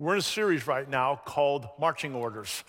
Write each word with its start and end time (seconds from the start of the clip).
We're 0.00 0.14
in 0.14 0.18
a 0.18 0.22
series 0.22 0.66
right 0.66 0.90
now 0.90 1.20
called 1.24 1.68
Marching 1.78 2.16
Orders. 2.16 2.64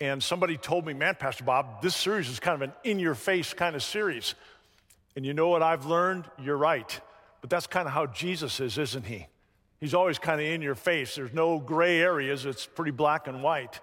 And 0.00 0.22
somebody 0.22 0.56
told 0.56 0.86
me, 0.86 0.92
man, 0.92 1.16
Pastor 1.18 1.42
Bob, 1.42 1.82
this 1.82 1.96
series 1.96 2.28
is 2.28 2.38
kind 2.38 2.54
of 2.54 2.62
an 2.62 2.72
in 2.84 3.00
your 3.00 3.16
face 3.16 3.52
kind 3.52 3.74
of 3.74 3.82
series. 3.82 4.36
And 5.16 5.26
you 5.26 5.34
know 5.34 5.48
what 5.48 5.64
I've 5.64 5.86
learned? 5.86 6.26
You're 6.40 6.56
right. 6.56 7.00
But 7.40 7.50
that's 7.50 7.66
kind 7.66 7.88
of 7.88 7.92
how 7.92 8.06
Jesus 8.06 8.60
is, 8.60 8.78
isn't 8.78 9.04
he? 9.04 9.26
He's 9.80 9.94
always 9.94 10.20
kind 10.20 10.40
of 10.40 10.46
in 10.46 10.62
your 10.62 10.76
face. 10.76 11.16
There's 11.16 11.32
no 11.32 11.58
gray 11.58 12.00
areas, 12.00 12.46
it's 12.46 12.66
pretty 12.66 12.92
black 12.92 13.26
and 13.26 13.42
white. 13.42 13.80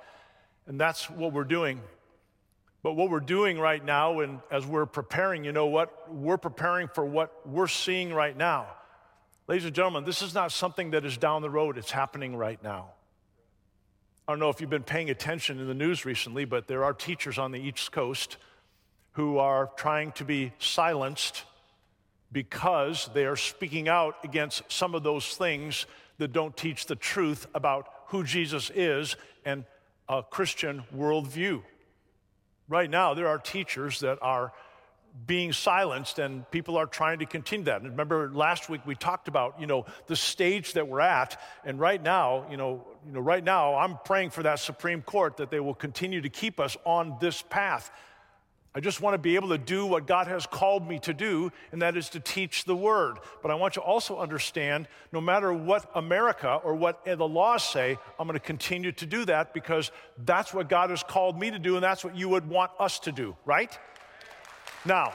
And 0.66 0.80
that's 0.80 1.10
what 1.10 1.34
we're 1.34 1.44
doing. 1.44 1.82
But 2.84 2.94
what 2.94 3.10
we're 3.10 3.20
doing 3.20 3.60
right 3.60 3.84
now, 3.84 4.22
and 4.22 4.40
as 4.50 4.66
we're 4.66 4.86
preparing, 4.86 5.44
you 5.44 5.52
know 5.52 5.68
what? 5.68 6.12
We're 6.12 6.38
preparing 6.38 6.88
for 6.88 7.06
what 7.06 7.46
we're 7.46 7.68
seeing 7.68 8.14
right 8.14 8.36
now. 8.36 8.68
Ladies 9.52 9.66
and 9.66 9.76
gentlemen, 9.76 10.06
this 10.06 10.22
is 10.22 10.34
not 10.34 10.54
something 10.54 10.92
that 10.92 11.04
is 11.04 11.18
down 11.18 11.42
the 11.42 11.50
road, 11.50 11.78
it's 11.78 11.92
happening 11.92 12.38
right 12.38 12.64
now. 12.64 12.92
I 14.26 14.32
don't 14.32 14.40
know 14.40 14.48
if 14.48 14.62
you've 14.62 14.70
been 14.70 14.82
paying 14.82 15.10
attention 15.10 15.60
in 15.60 15.68
the 15.68 15.74
news 15.74 16.06
recently, 16.06 16.46
but 16.46 16.68
there 16.70 16.86
are 16.86 16.94
teachers 16.94 17.38
on 17.38 17.52
the 17.52 17.60
East 17.60 17.92
Coast 17.92 18.38
who 19.12 19.40
are 19.40 19.70
trying 19.76 20.14
to 20.14 20.24
be 20.24 20.54
silenced 20.58 21.44
because 22.32 23.10
they 23.14 23.26
are 23.26 23.36
speaking 23.36 23.90
out 23.90 24.16
against 24.24 24.64
some 24.72 24.96
of 24.96 25.04
those 25.04 25.36
things 25.36 25.86
that 26.18 26.32
don't 26.32 26.56
teach 26.56 26.86
the 26.86 26.96
truth 26.96 27.46
about 27.54 27.90
who 28.06 28.24
Jesus 28.24 28.72
is 28.74 29.18
and 29.44 29.66
a 30.08 30.24
Christian 30.24 30.84
worldview. 30.96 31.62
Right 32.70 32.90
now, 32.90 33.14
there 33.14 33.28
are 33.28 33.38
teachers 33.38 34.00
that 34.00 34.18
are 34.22 34.54
being 35.28 35.54
silenced 35.54 36.20
and 36.20 36.50
people 36.52 36.78
are 36.78 36.86
trying 36.86 37.20
to 37.20 37.26
continue 37.26 37.66
that. 37.66 37.82
And 37.82 37.92
remember 37.92 38.32
last 38.34 38.70
week 38.70 38.82
we 38.86 38.96
talked 38.96 39.28
about, 39.28 39.60
you 39.60 39.68
know, 39.68 39.86
the 40.08 40.16
stage 40.16 40.74
that 40.74 40.88
we're 40.88 41.02
at 41.02 41.40
and 41.64 41.80
right 41.80 42.02
now, 42.02 42.46
you 42.50 42.58
know, 42.58 42.86
you 43.06 43.14
know 43.14 43.20
right 43.20 43.44
now 43.44 43.76
I'm 43.76 43.98
praying 44.06 44.32
for 44.32 44.44
that 44.44 44.60
Supreme 44.60 45.02
Court 45.02 45.38
that 45.38 45.52
they 45.52 45.60
will 45.60 45.76
continue 45.76 46.22
to 46.22 46.30
keep 46.30 46.60
us 46.60 46.78
on 46.86 47.18
this 47.20 47.42
path. 47.42 47.92
I 48.74 48.80
just 48.80 49.02
want 49.02 49.16
to 49.16 49.18
be 49.18 49.36
able 49.36 49.50
to 49.50 49.58
do 49.58 49.86
what 49.86 50.08
God 50.08 50.28
has 50.28 50.46
called 50.46 50.88
me 50.88 50.98
to 51.00 51.14
do, 51.14 51.52
and 51.74 51.82
that 51.82 51.98
is 51.98 52.08
to 52.12 52.22
teach 52.22 52.64
the 52.64 52.76
word. 52.76 53.18
But 53.42 53.52
I 53.52 53.56
want 53.56 53.76
you 53.76 53.82
also 53.82 54.18
understand 54.18 54.88
no 55.12 55.20
matter 55.20 55.52
what 55.52 55.92
America 55.94 56.54
or 56.64 56.74
what 56.76 57.04
the 57.04 57.28
laws 57.28 57.68
say, 57.68 57.98
I'm 58.18 58.28
going 58.28 58.40
to 58.40 58.46
continue 58.46 58.94
to 58.94 59.06
do 59.06 59.26
that 59.26 59.54
because 59.54 59.92
that's 60.20 60.54
what 60.54 60.70
God 60.70 60.90
has 60.90 61.04
called 61.04 61.38
me 61.38 61.52
to 61.52 61.60
do, 61.60 61.76
and 61.76 61.84
that's 61.84 62.06
what 62.06 62.16
you 62.16 62.30
would 62.30 62.48
want 62.48 62.72
us 62.80 63.00
to 63.00 63.12
do, 63.12 63.36
right? 63.44 63.78
Now, 64.86 65.14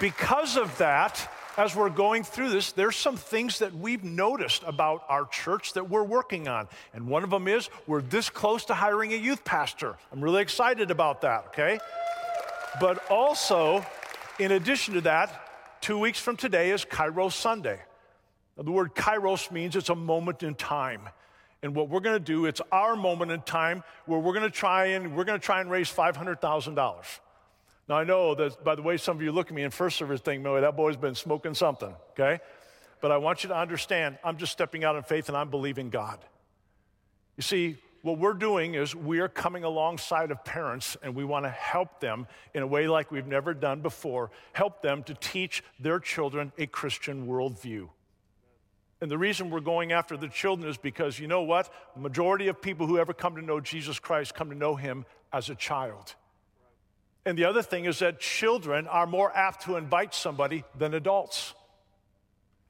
because 0.00 0.56
of 0.56 0.76
that, 0.78 1.28
as 1.56 1.76
we're 1.76 1.90
going 1.90 2.24
through 2.24 2.50
this, 2.50 2.72
there's 2.72 2.96
some 2.96 3.16
things 3.16 3.58
that 3.58 3.74
we've 3.74 4.04
noticed 4.04 4.62
about 4.66 5.04
our 5.08 5.26
church 5.26 5.74
that 5.74 5.88
we're 5.88 6.04
working 6.04 6.48
on. 6.48 6.68
And 6.94 7.06
one 7.06 7.24
of 7.24 7.30
them 7.30 7.48
is 7.48 7.68
we're 7.86 8.02
this 8.02 8.30
close 8.30 8.64
to 8.66 8.74
hiring 8.74 9.12
a 9.12 9.16
youth 9.16 9.44
pastor. 9.44 9.96
I'm 10.10 10.22
really 10.22 10.42
excited 10.42 10.90
about 10.90 11.22
that, 11.22 11.46
okay? 11.48 11.78
But 12.80 13.10
also, 13.10 13.84
in 14.38 14.52
addition 14.52 14.94
to 14.94 15.00
that, 15.02 15.80
two 15.80 15.98
weeks 15.98 16.18
from 16.18 16.36
today 16.36 16.70
is 16.70 16.84
Kairos 16.84 17.32
Sunday. 17.32 17.80
Now, 18.56 18.62
the 18.64 18.72
word 18.72 18.94
Kairos 18.94 19.50
means 19.50 19.76
it's 19.76 19.90
a 19.90 19.94
moment 19.94 20.42
in 20.42 20.54
time. 20.54 21.08
And 21.62 21.74
what 21.74 21.88
we're 21.88 22.00
going 22.00 22.16
to 22.16 22.24
do, 22.24 22.46
it's 22.46 22.60
our 22.72 22.96
moment 22.96 23.30
in 23.30 23.40
time 23.42 23.84
where 24.06 24.18
we're 24.18 24.32
going 24.32 24.50
to 24.50 24.50
try 24.50 24.86
and 24.86 25.14
we're 25.16 25.24
going 25.24 25.38
to 25.38 25.44
try 25.44 25.60
and 25.60 25.70
raise 25.70 25.92
$500,000. 25.92 27.20
Now, 27.88 27.96
I 27.96 28.04
know 28.04 28.34
that 28.34 28.62
by 28.64 28.74
the 28.74 28.82
way 28.82 28.96
some 28.96 29.16
of 29.16 29.22
you 29.22 29.32
look 29.32 29.48
at 29.48 29.54
me 29.54 29.62
in 29.62 29.70
first 29.70 29.96
service 29.96 30.20
think, 30.20 30.42
boy, 30.42 30.60
that 30.60 30.76
boy's 30.76 30.96
been 30.96 31.14
smoking 31.14 31.54
something, 31.54 31.94
okay? 32.12 32.40
But 33.00 33.10
I 33.10 33.16
want 33.16 33.42
you 33.42 33.48
to 33.48 33.56
understand, 33.56 34.18
I'm 34.22 34.36
just 34.36 34.52
stepping 34.52 34.84
out 34.84 34.96
in 34.96 35.02
faith 35.02 35.28
and 35.28 35.36
I'm 35.36 35.50
believing 35.50 35.90
God. 35.90 36.18
You 37.36 37.42
see, 37.42 37.76
what 38.02 38.18
we're 38.18 38.34
doing 38.34 38.74
is 38.74 38.94
we 38.94 39.20
are 39.20 39.28
coming 39.28 39.64
alongside 39.64 40.30
of 40.30 40.44
parents 40.44 40.96
and 41.02 41.14
we 41.14 41.24
want 41.24 41.44
to 41.44 41.50
help 41.50 42.00
them 42.00 42.26
in 42.54 42.62
a 42.62 42.66
way 42.66 42.88
like 42.88 43.10
we've 43.10 43.26
never 43.26 43.54
done 43.54 43.80
before, 43.80 44.30
help 44.52 44.82
them 44.82 45.02
to 45.04 45.14
teach 45.14 45.64
their 45.78 45.98
children 45.98 46.52
a 46.58 46.66
Christian 46.66 47.26
worldview. 47.26 47.88
And 49.00 49.10
the 49.10 49.18
reason 49.18 49.50
we're 49.50 49.60
going 49.60 49.90
after 49.90 50.16
the 50.16 50.28
children 50.28 50.70
is 50.70 50.76
because 50.76 51.18
you 51.18 51.26
know 51.26 51.42
what? 51.42 51.72
Majority 51.96 52.46
of 52.46 52.62
people 52.62 52.86
who 52.86 52.98
ever 52.98 53.12
come 53.12 53.34
to 53.34 53.42
know 53.42 53.60
Jesus 53.60 53.98
Christ 53.98 54.34
come 54.34 54.50
to 54.50 54.56
know 54.56 54.76
him 54.76 55.04
as 55.32 55.50
a 55.50 55.56
child. 55.56 56.14
And 57.24 57.38
the 57.38 57.44
other 57.44 57.62
thing 57.62 57.84
is 57.84 58.00
that 58.00 58.18
children 58.20 58.86
are 58.88 59.06
more 59.06 59.34
apt 59.36 59.64
to 59.66 59.76
invite 59.76 60.14
somebody 60.14 60.64
than 60.76 60.94
adults. 60.94 61.54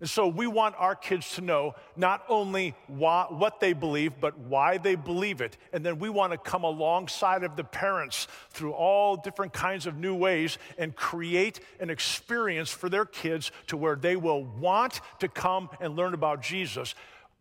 And 0.02 0.10
so 0.10 0.26
we 0.26 0.48
want 0.48 0.74
our 0.78 0.96
kids 0.96 1.36
to 1.36 1.42
know 1.42 1.76
not 1.96 2.24
only 2.28 2.74
why, 2.88 3.26
what 3.28 3.60
they 3.60 3.72
believe, 3.72 4.14
but 4.20 4.36
why 4.36 4.76
they 4.78 4.96
believe 4.96 5.40
it. 5.40 5.56
And 5.72 5.86
then 5.86 6.00
we 6.00 6.08
want 6.08 6.32
to 6.32 6.38
come 6.38 6.64
alongside 6.64 7.44
of 7.44 7.54
the 7.54 7.62
parents 7.62 8.26
through 8.50 8.72
all 8.72 9.14
different 9.14 9.52
kinds 9.52 9.86
of 9.86 9.96
new 9.96 10.16
ways 10.16 10.58
and 10.76 10.96
create 10.96 11.60
an 11.78 11.88
experience 11.88 12.68
for 12.68 12.88
their 12.88 13.04
kids 13.04 13.52
to 13.68 13.76
where 13.76 13.94
they 13.94 14.16
will 14.16 14.42
want 14.42 15.00
to 15.20 15.28
come 15.28 15.70
and 15.80 15.94
learn 15.94 16.14
about 16.14 16.42
Jesus. 16.42 16.96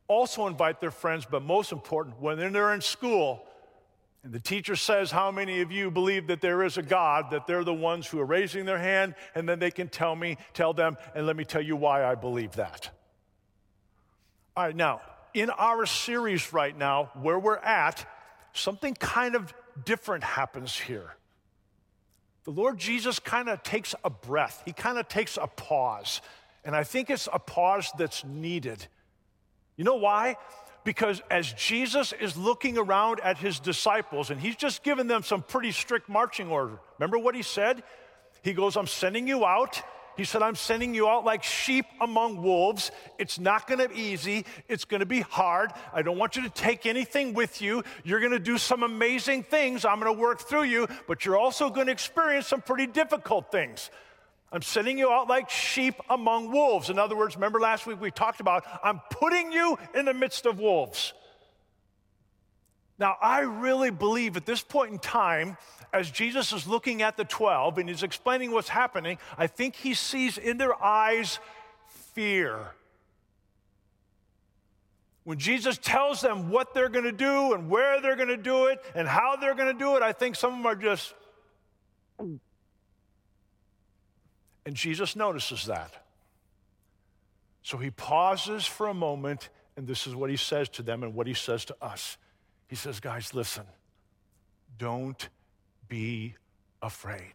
Also 0.08 0.46
invite 0.46 0.80
their 0.80 0.92
friends, 0.92 1.26
but 1.30 1.42
most 1.42 1.72
important, 1.72 2.22
when 2.22 2.38
they're 2.38 2.76
in 2.76 2.82
school, 2.82 3.44
and 4.24 4.32
the 4.32 4.40
teacher 4.40 4.76
says, 4.76 5.10
How 5.10 5.32
many 5.32 5.62
of 5.62 5.72
you 5.72 5.90
believe 5.90 6.28
that 6.28 6.42
there 6.42 6.64
is 6.64 6.78
a 6.78 6.84
God, 6.84 7.32
that 7.32 7.48
they're 7.48 7.64
the 7.64 7.74
ones 7.74 8.08
who 8.08 8.20
are 8.20 8.26
raising 8.26 8.66
their 8.66 8.78
hand, 8.78 9.16
and 9.34 9.50
then 9.50 9.60
they 9.60 9.72
can 9.72 9.88
tell 9.88 10.16
me, 10.16 10.38
tell 10.54 10.74
them, 10.74 10.98
and 11.16 11.26
let 11.26 11.36
me 11.36 11.44
tell 11.44 11.62
you 11.62 11.76
why 11.76 12.06
I 12.06 12.16
believe 12.16 12.54
that. 12.54 12.92
All 14.56 14.66
right, 14.66 14.76
now, 14.76 15.02
in 15.34 15.50
our 15.50 15.86
series 15.86 16.54
right 16.54 16.78
now, 16.78 17.10
where 17.20 17.40
we're 17.40 17.58
at, 17.58 18.06
something 18.54 18.94
kind 18.94 19.36
of 19.36 19.54
different 19.86 20.24
happens 20.24 20.78
here. 20.78 21.16
The 22.44 22.52
Lord 22.52 22.78
Jesus 22.78 23.18
kind 23.18 23.50
of 23.50 23.64
takes 23.64 23.96
a 24.04 24.10
breath, 24.10 24.62
he 24.66 24.74
kind 24.74 25.00
of 25.00 25.08
takes 25.08 25.38
a 25.38 25.48
pause. 25.48 26.22
And 26.64 26.76
I 26.76 26.84
think 26.84 27.10
it's 27.10 27.28
a 27.34 27.40
pause 27.40 27.92
that's 27.98 28.24
needed. 28.24 28.86
You 29.78 29.84
know 29.84 29.96
why? 29.96 30.36
Because 30.84 31.22
as 31.30 31.52
Jesus 31.54 32.14
is 32.14 32.36
looking 32.36 32.78
around 32.78 33.20
at 33.20 33.38
his 33.38 33.60
disciples, 33.60 34.30
and 34.32 34.40
he's 34.40 34.56
just 34.56 34.84
given 34.84 35.08
them 35.08 35.24
some 35.24 35.42
pretty 35.42 35.72
strict 35.72 36.10
marching 36.10 36.50
order. 36.50 36.80
Remember 36.98 37.18
what 37.18 37.36
he 37.36 37.44
said? 37.44 37.84
He 38.42 38.54
goes, 38.54 38.76
I'm 38.76 38.88
sending 38.88 39.28
you 39.28 39.46
out. 39.46 39.82
He 40.18 40.26
said, 40.26 40.42
I'm 40.42 40.56
sending 40.56 40.94
you 40.94 41.08
out 41.08 41.24
like 41.24 41.44
sheep 41.44 41.86
among 42.02 42.42
wolves. 42.42 42.92
It's 43.18 43.40
not 43.40 43.68
going 43.68 43.80
to 43.80 43.90
be 43.90 44.00
easy. 44.00 44.46
It's 44.68 44.84
going 44.84 45.00
to 45.00 45.06
be 45.06 45.22
hard. 45.22 45.72
I 45.94 46.02
don't 46.02 46.18
want 46.18 46.36
you 46.36 46.44
to 46.44 46.50
take 46.50 46.86
anything 46.86 47.34
with 47.34 47.62
you. 47.62 47.84
You're 48.04 48.20
going 48.20 48.34
to 48.34 48.40
do 48.40 48.58
some 48.58 48.84
amazing 48.84 49.44
things. 49.44 49.86
I'm 49.86 50.00
going 50.00 50.14
to 50.14 50.22
work 50.22 50.42
through 50.42 50.64
you, 50.64 50.88
but 51.08 51.26
you're 51.26 51.38
also 51.38 51.70
going 51.70 51.86
to 51.88 51.94
experience 51.94 52.48
some 52.48 52.62
pretty 52.62 52.88
difficult 52.88 53.52
things. 53.52 53.90
I'm 54.52 54.62
sending 54.62 54.98
you 54.98 55.10
out 55.10 55.30
like 55.30 55.50
sheep 55.50 55.96
among 56.10 56.52
wolves. 56.52 56.90
In 56.90 57.00
other 57.00 57.16
words, 57.16 57.36
remember 57.36 57.60
last 57.60 57.88
week 57.88 58.02
we 58.02 58.12
talked 58.12 58.42
about 58.42 58.66
I'm 58.84 59.00
putting 59.10 59.52
you 59.52 59.78
in 59.96 60.06
the 60.06 60.14
midst 60.14 60.46
of 60.46 60.60
wolves. 60.60 61.14
Now, 63.00 63.18
I 63.20 63.40
really 63.40 63.90
believe 63.90 64.38
at 64.38 64.46
this 64.46 64.62
point 64.62 64.92
in 64.92 65.00
time, 65.00 65.58
as 65.92 66.12
Jesus 66.12 66.54
is 66.54 66.68
looking 66.68 67.02
at 67.02 67.18
the 67.18 67.26
12 67.26 67.80
and 67.80 67.90
he's 67.90 68.04
explaining 68.04 68.52
what's 68.52 68.70
happening, 68.70 69.18
I 69.38 69.48
think 69.48 69.76
he 69.76 69.96
sees 69.96 70.38
in 70.38 70.58
their 70.58 70.82
eyes 70.84 71.40
fear. 72.14 72.74
When 75.24 75.40
Jesus 75.40 75.80
tells 75.80 76.22
them 76.22 76.50
what 76.50 76.74
they're 76.74 76.90
going 76.90 77.06
to 77.06 77.12
do 77.12 77.54
and 77.54 77.70
where 77.70 78.02
they're 78.02 78.16
going 78.16 78.28
to 78.28 78.38
do 78.38 78.66
it 78.66 78.80
and 78.94 79.08
how 79.08 79.36
they're 79.36 79.56
going 79.56 79.72
to 79.72 79.80
do 79.80 79.96
it, 79.96 80.04
I 80.04 80.14
think 80.14 80.36
some 80.36 80.54
of 80.54 80.58
them 80.60 80.66
are 80.68 80.76
just 80.76 81.14
And 84.66 84.76
Jesus 84.76 85.16
notices 85.16 85.66
that. 85.66 85.94
So 87.64 87.78
he 87.78 87.92
pauses 87.92 88.66
for 88.66 88.88
a 88.88 88.94
moment, 88.94 89.50
and 89.78 89.88
this 89.88 90.08
is 90.08 90.16
what 90.16 90.30
he 90.30 90.38
says 90.38 90.70
to 90.70 90.84
them 90.84 91.04
and 91.04 91.14
what 91.14 91.28
he 91.28 91.34
says 91.34 91.66
to 91.66 91.76
us. 91.82 92.18
He 92.68 92.76
says, 92.76 93.00
Guys, 93.00 93.34
listen, 93.34 93.64
don't 94.78 95.30
be 95.88 96.36
afraid. 96.82 97.34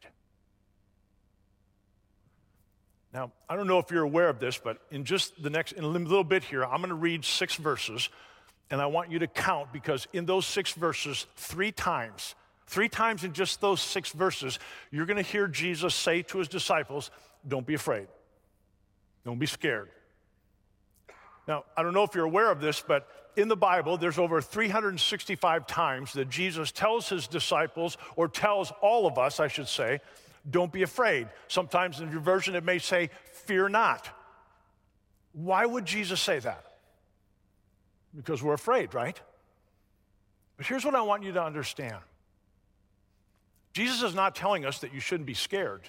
Now, 3.12 3.33
I 3.49 3.56
don't 3.56 3.67
know 3.67 3.79
if 3.79 3.91
you're 3.91 4.03
aware 4.03 4.29
of 4.29 4.41
this, 4.41 4.59
but 4.59 4.79
in 4.91 5.05
just 5.05 5.43
the 5.43 5.49
next, 5.49 5.73
in 5.73 5.85
a 5.85 5.87
little 5.87 6.25
bit 6.25 6.45
here, 6.45 6.65
I'm 6.65 6.79
going 6.79 6.91
to 6.91 6.95
read 6.95 7.25
six 7.25 7.55
verses, 7.55 8.11
and 8.71 8.81
I 8.81 8.87
want 8.87 9.11
you 9.11 9.21
to 9.21 9.27
count 9.27 9.73
because 9.73 10.06
in 10.12 10.27
those 10.27 10.45
six 10.45 10.73
verses, 10.73 11.27
three 11.37 11.73
times, 11.73 12.35
Three 12.67 12.89
times 12.89 13.25
in 13.25 13.33
just 13.33 13.61
those 13.61 13.81
six 13.81 14.11
verses, 14.11 14.59
you're 14.91 15.07
going 15.07 15.23
to 15.23 15.23
hear 15.23 15.47
Jesus 15.47 15.95
say 15.95 16.23
to 16.23 16.39
his 16.39 16.49
disciples, 16.49 17.11
Don't 17.47 17.67
be 17.67 17.75
afraid. 17.75 18.09
Don't 19.25 19.39
be 19.39 19.47
scared. 19.47 19.89
Now, 21.47 21.65
I 21.77 21.83
don't 21.83 21.95
know 21.95 22.03
if 22.03 22.15
you're 22.15 22.25
aware 22.25 22.51
of 22.51 22.61
this, 22.61 22.83
but 22.87 23.09
in 23.37 23.49
the 23.49 23.57
Bible, 23.57 23.97
there's 23.97 24.19
over 24.19 24.41
365 24.41 25.67
times 25.67 26.13
that 26.15 26.29
Jesus 26.29 26.73
tells 26.73 27.09
his 27.09 27.29
disciples, 27.29 27.97
or 28.17 28.29
tells 28.29 28.73
all 28.81 29.07
of 29.07 29.19
us, 29.19 29.39
I 29.39 29.49
should 29.49 29.69
say, 29.69 30.01
don't 30.49 30.73
be 30.73 30.83
afraid. 30.83 31.29
Sometimes 31.49 32.01
in 32.01 32.11
your 32.11 32.21
version, 32.21 32.57
it 32.57 32.65
may 32.65 32.79
say, 32.79 33.11
fear 33.33 33.69
not. 33.69 34.09
Why 35.33 35.67
would 35.67 35.85
Jesus 35.85 36.21
say 36.21 36.39
that? 36.41 36.67
because 38.17 38.43
we're 38.43 38.55
afraid, 38.55 38.95
right? 38.95 39.21
But 40.57 40.67
here's 40.67 40.85
what 40.85 40.95
I 40.95 41.03
want 41.03 41.23
you 41.23 41.33
to 41.33 41.43
understand 41.43 41.99
Jesus 43.76 44.02
is 44.02 44.14
not 44.14 44.34
telling 44.34 44.64
us 44.64 44.78
that 44.78 44.94
you 44.94 45.00
shouldn't 45.00 45.26
be 45.26 45.34
scared. 45.34 45.82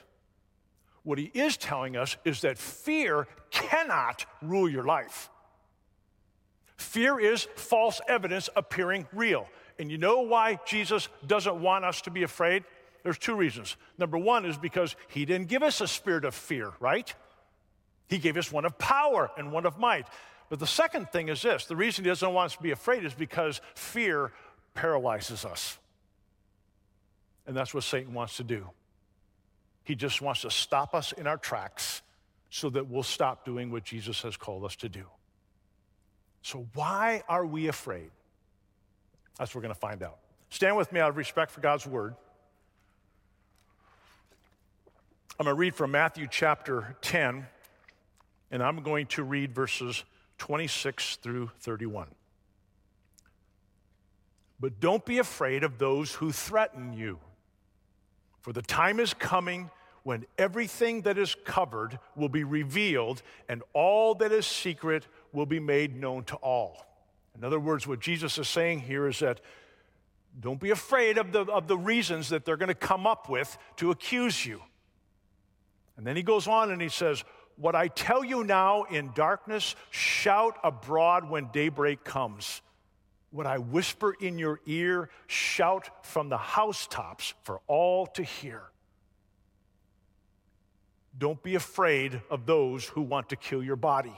What 1.03 1.17
he 1.17 1.31
is 1.33 1.55
telling 1.55 1.95
us 1.95 2.17
is 2.25 2.41
that 2.41 2.57
fear 2.57 3.29
cannot 3.49 4.25
rule 4.41 4.67
your 4.67 4.83
life. 4.83 5.29
Fear 6.75 7.21
is 7.21 7.47
false 7.55 8.01
evidence 8.09 8.49
appearing 8.57 9.07
real. 9.13 9.47
And 9.79 9.89
you 9.89 9.97
know 9.97 10.19
why 10.19 10.59
Jesus 10.65 11.07
doesn't 11.25 11.61
want 11.61 11.85
us 11.85 12.01
to 12.01 12.11
be 12.11 12.23
afraid? 12.23 12.65
There's 13.03 13.17
two 13.17 13.35
reasons. 13.35 13.77
Number 13.97 14.17
one 14.17 14.45
is 14.45 14.57
because 14.57 14.97
he 15.07 15.23
didn't 15.23 15.47
give 15.47 15.63
us 15.63 15.79
a 15.79 15.87
spirit 15.87 16.25
of 16.25 16.35
fear, 16.35 16.73
right? 16.81 17.15
He 18.09 18.17
gave 18.17 18.35
us 18.35 18.51
one 18.51 18.65
of 18.65 18.77
power 18.77 19.31
and 19.37 19.53
one 19.53 19.65
of 19.65 19.79
might. 19.79 20.07
But 20.49 20.59
the 20.59 20.67
second 20.67 21.09
thing 21.13 21.29
is 21.29 21.41
this 21.41 21.67
the 21.67 21.77
reason 21.77 22.03
he 22.03 22.09
doesn't 22.09 22.33
want 22.33 22.47
us 22.47 22.57
to 22.57 22.63
be 22.63 22.71
afraid 22.71 23.05
is 23.05 23.13
because 23.13 23.61
fear 23.75 24.33
paralyzes 24.73 25.45
us. 25.45 25.77
And 27.47 27.55
that's 27.55 27.73
what 27.73 27.83
Satan 27.83 28.13
wants 28.13 28.37
to 28.37 28.43
do. 28.43 28.69
He 29.83 29.95
just 29.95 30.21
wants 30.21 30.41
to 30.41 30.51
stop 30.51 30.93
us 30.93 31.13
in 31.13 31.25
our 31.27 31.37
tracks 31.37 32.01
so 32.49 32.69
that 32.69 32.87
we'll 32.87 33.03
stop 33.03 33.45
doing 33.45 33.71
what 33.71 33.83
Jesus 33.83 34.21
has 34.21 34.35
called 34.35 34.65
us 34.65 34.75
to 34.77 34.89
do. 34.89 35.05
So, 36.41 36.67
why 36.73 37.23
are 37.27 37.45
we 37.45 37.67
afraid? 37.67 38.11
That's 39.37 39.51
what 39.51 39.59
we're 39.59 39.63
going 39.63 39.73
to 39.73 39.79
find 39.79 40.03
out. 40.03 40.17
Stand 40.49 40.77
with 40.77 40.91
me 40.91 40.99
out 40.99 41.09
of 41.09 41.17
respect 41.17 41.51
for 41.51 41.61
God's 41.61 41.85
word. 41.85 42.15
I'm 45.39 45.43
going 45.43 45.55
to 45.55 45.59
read 45.59 45.75
from 45.75 45.91
Matthew 45.91 46.27
chapter 46.29 46.95
10, 47.01 47.45
and 48.49 48.63
I'm 48.63 48.81
going 48.81 49.05
to 49.07 49.23
read 49.23 49.53
verses 49.53 50.03
26 50.39 51.17
through 51.17 51.51
31. 51.59 52.07
But 54.59 54.79
don't 54.79 55.05
be 55.05 55.19
afraid 55.19 55.63
of 55.63 55.77
those 55.77 56.13
who 56.13 56.31
threaten 56.31 56.93
you, 56.93 57.19
for 58.47 58.53
the 58.53 58.61
time 58.61 59.01
is 59.01 59.13
coming 59.13 59.69
when 60.03 60.25
everything 60.37 61.01
that 61.01 61.17
is 61.17 61.35
covered 61.43 61.99
will 62.15 62.29
be 62.29 62.45
revealed 62.45 63.21
and 63.49 63.61
all 63.73 64.15
that 64.15 64.31
is 64.31 64.47
secret 64.47 65.05
will 65.33 65.45
be 65.45 65.59
made 65.59 65.97
known 65.97 66.23
to 66.23 66.37
all. 66.37 66.85
In 67.37 67.43
other 67.43 67.59
words, 67.59 67.85
what 67.85 67.99
Jesus 67.99 68.37
is 68.37 68.47
saying 68.47 68.79
here 68.79 69.05
is 69.05 69.19
that 69.19 69.41
don't 70.39 70.61
be 70.61 70.69
afraid 70.69 71.17
of 71.17 71.33
the, 71.33 71.41
of 71.41 71.67
the 71.67 71.77
reasons 71.77 72.29
that 72.29 72.45
they're 72.45 72.55
going 72.55 72.69
to 72.69 72.73
come 72.73 73.05
up 73.05 73.27
with 73.27 73.57
to 73.75 73.91
accuse 73.91 74.45
you. 74.45 74.61
And 75.97 76.07
then 76.07 76.15
he 76.15 76.23
goes 76.23 76.47
on 76.47 76.71
and 76.71 76.81
he 76.81 76.87
says, 76.87 77.25
What 77.57 77.75
I 77.75 77.89
tell 77.89 78.23
you 78.23 78.45
now 78.45 78.83
in 78.83 79.11
darkness, 79.13 79.75
shout 79.89 80.57
abroad 80.63 81.29
when 81.29 81.49
daybreak 81.51 82.05
comes. 82.05 82.61
What 83.31 83.45
I 83.45 83.57
whisper 83.57 84.15
in 84.19 84.39
your 84.39 84.59
ear, 84.65 85.09
shout 85.27 86.05
from 86.05 86.29
the 86.29 86.37
housetops 86.37 87.33
for 87.43 87.61
all 87.67 88.07
to 88.07 88.23
hear. 88.23 88.63
Don't 91.17 91.41
be 91.41 91.55
afraid 91.55 92.21
of 92.29 92.45
those 92.45 92.85
who 92.85 93.01
want 93.01 93.29
to 93.29 93.35
kill 93.35 93.63
your 93.63 93.75
body. 93.75 94.13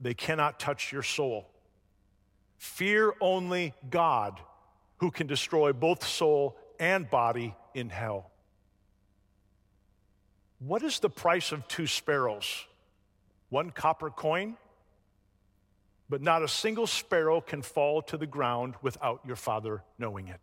They 0.00 0.14
cannot 0.14 0.58
touch 0.58 0.92
your 0.92 1.02
soul. 1.02 1.48
Fear 2.58 3.14
only 3.20 3.74
God, 3.90 4.40
who 4.98 5.10
can 5.10 5.26
destroy 5.26 5.72
both 5.72 6.06
soul 6.06 6.56
and 6.80 7.08
body 7.08 7.54
in 7.74 7.90
hell. 7.90 8.30
What 10.58 10.82
is 10.82 10.98
the 10.98 11.10
price 11.10 11.52
of 11.52 11.66
two 11.68 11.86
sparrows? 11.86 12.64
One 13.50 13.70
copper 13.70 14.10
coin? 14.10 14.56
But 16.08 16.20
not 16.20 16.42
a 16.42 16.48
single 16.48 16.86
sparrow 16.86 17.40
can 17.40 17.62
fall 17.62 18.02
to 18.02 18.16
the 18.16 18.26
ground 18.26 18.74
without 18.82 19.20
your 19.26 19.36
Father 19.36 19.82
knowing 19.98 20.28
it. 20.28 20.40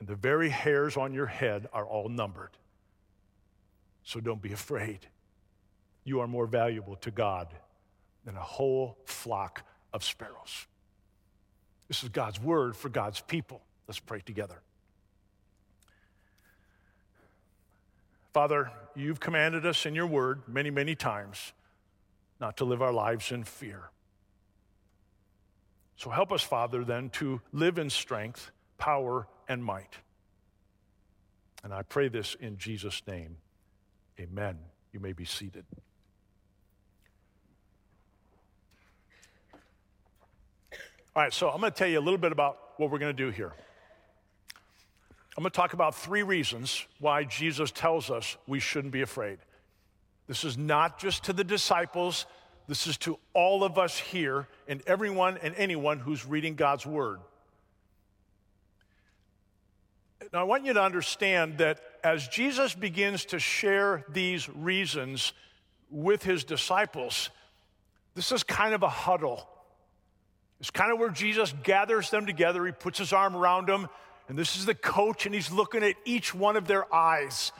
And 0.00 0.08
the 0.08 0.16
very 0.16 0.48
hairs 0.48 0.96
on 0.96 1.12
your 1.12 1.26
head 1.26 1.68
are 1.72 1.86
all 1.86 2.08
numbered. 2.08 2.56
So 4.04 4.20
don't 4.20 4.42
be 4.42 4.52
afraid. 4.52 5.06
You 6.04 6.20
are 6.20 6.26
more 6.26 6.46
valuable 6.46 6.96
to 6.96 7.10
God 7.10 7.54
than 8.24 8.36
a 8.36 8.42
whole 8.42 8.98
flock 9.04 9.62
of 9.92 10.02
sparrows. 10.02 10.66
This 11.88 12.02
is 12.02 12.08
God's 12.08 12.40
word 12.40 12.76
for 12.76 12.88
God's 12.88 13.20
people. 13.20 13.62
Let's 13.86 14.00
pray 14.00 14.20
together. 14.20 14.60
Father, 18.32 18.70
you've 18.94 19.20
commanded 19.20 19.66
us 19.66 19.86
in 19.86 19.94
your 19.94 20.06
word 20.06 20.42
many, 20.46 20.70
many 20.70 20.94
times 20.94 21.52
not 22.40 22.56
to 22.58 22.64
live 22.64 22.82
our 22.82 22.92
lives 22.92 23.32
in 23.32 23.42
fear. 23.42 23.90
So 25.98 26.10
help 26.10 26.30
us, 26.30 26.42
Father, 26.42 26.84
then 26.84 27.10
to 27.10 27.40
live 27.52 27.76
in 27.76 27.90
strength, 27.90 28.52
power, 28.78 29.26
and 29.48 29.64
might. 29.64 29.96
And 31.64 31.74
I 31.74 31.82
pray 31.82 32.06
this 32.06 32.36
in 32.40 32.56
Jesus' 32.56 33.02
name. 33.08 33.36
Amen. 34.20 34.58
You 34.92 35.00
may 35.00 35.12
be 35.12 35.24
seated. 35.24 35.64
All 41.16 41.24
right, 41.24 41.34
so 41.34 41.50
I'm 41.50 41.58
going 41.58 41.72
to 41.72 41.76
tell 41.76 41.88
you 41.88 41.98
a 41.98 42.00
little 42.00 42.16
bit 42.16 42.30
about 42.30 42.58
what 42.76 42.92
we're 42.92 43.00
going 43.00 43.14
to 43.14 43.24
do 43.24 43.30
here. 43.30 43.52
I'm 45.36 45.42
going 45.42 45.50
to 45.50 45.56
talk 45.56 45.72
about 45.72 45.96
three 45.96 46.22
reasons 46.22 46.86
why 47.00 47.24
Jesus 47.24 47.72
tells 47.72 48.08
us 48.08 48.36
we 48.46 48.60
shouldn't 48.60 48.92
be 48.92 49.02
afraid. 49.02 49.38
This 50.28 50.44
is 50.44 50.56
not 50.56 51.00
just 51.00 51.24
to 51.24 51.32
the 51.32 51.42
disciples, 51.42 52.26
this 52.68 52.86
is 52.86 52.98
to 52.98 53.18
all 53.32 53.64
of 53.64 53.78
us 53.78 53.98
here 53.98 54.46
and 54.68 54.82
everyone 54.86 55.38
and 55.38 55.54
anyone 55.56 55.98
who's 55.98 56.26
reading 56.26 56.54
God's 56.54 56.84
word. 56.84 57.18
Now, 60.32 60.40
I 60.40 60.42
want 60.42 60.66
you 60.66 60.74
to 60.74 60.82
understand 60.82 61.58
that 61.58 61.80
as 62.04 62.28
Jesus 62.28 62.74
begins 62.74 63.24
to 63.26 63.38
share 63.38 64.04
these 64.10 64.48
reasons 64.50 65.32
with 65.90 66.22
his 66.22 66.44
disciples, 66.44 67.30
this 68.14 68.30
is 68.32 68.42
kind 68.42 68.74
of 68.74 68.82
a 68.82 68.88
huddle. 68.88 69.48
It's 70.60 70.70
kind 70.70 70.92
of 70.92 70.98
where 70.98 71.08
Jesus 71.08 71.54
gathers 71.62 72.10
them 72.10 72.26
together. 72.26 72.66
He 72.66 72.72
puts 72.72 72.98
his 72.98 73.14
arm 73.14 73.34
around 73.34 73.68
them, 73.68 73.88
and 74.28 74.36
this 74.36 74.56
is 74.56 74.66
the 74.66 74.74
coach, 74.74 75.24
and 75.24 75.34
he's 75.34 75.50
looking 75.50 75.82
at 75.82 75.94
each 76.04 76.34
one 76.34 76.56
of 76.56 76.66
their 76.66 76.92
eyes. 76.94 77.52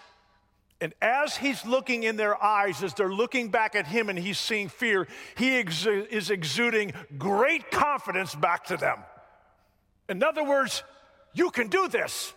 And 0.81 0.95
as 1.03 1.37
he's 1.37 1.67
looking 1.67 2.05
in 2.05 2.17
their 2.17 2.41
eyes, 2.41 2.85
as 2.85 2.95
they're 2.95 3.13
looking 3.13 3.49
back 3.51 3.75
at 3.75 3.87
him 3.87 4.09
and 4.09 4.19
he's 4.19 4.39
seeing 4.39 4.69
fear, 4.69 5.09
he 5.37 5.59
is 5.59 6.31
exuding 6.31 6.93
great 7.19 7.71
confidence 7.71 8.35
back 8.35 8.67
to 8.67 8.77
them. 8.77 8.99
In 10.09 10.23
other 10.23 10.45
words, 10.45 10.85
you 11.35 11.51
can 11.51 11.67
do 11.67 11.89
this. 11.89 12.33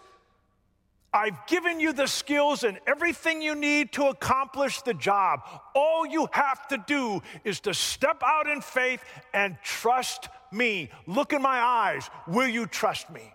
I've 1.13 1.45
given 1.45 1.79
you 1.79 1.93
the 1.93 2.07
skills 2.07 2.63
and 2.63 2.79
everything 2.87 3.41
you 3.41 3.53
need 3.53 3.91
to 3.93 4.05
accomplish 4.05 4.81
the 4.81 4.93
job. 4.93 5.41
All 5.75 6.05
you 6.05 6.27
have 6.31 6.67
to 6.69 6.83
do 6.87 7.21
is 7.43 7.59
to 7.61 7.73
step 7.73 8.23
out 8.25 8.47
in 8.47 8.61
faith 8.61 9.03
and 9.33 9.57
trust 9.61 10.29
me. 10.51 10.89
Look 11.05 11.33
in 11.33 11.41
my 11.41 11.59
eyes. 11.59 12.09
Will 12.27 12.47
you 12.47 12.65
trust 12.65 13.09
me? 13.09 13.33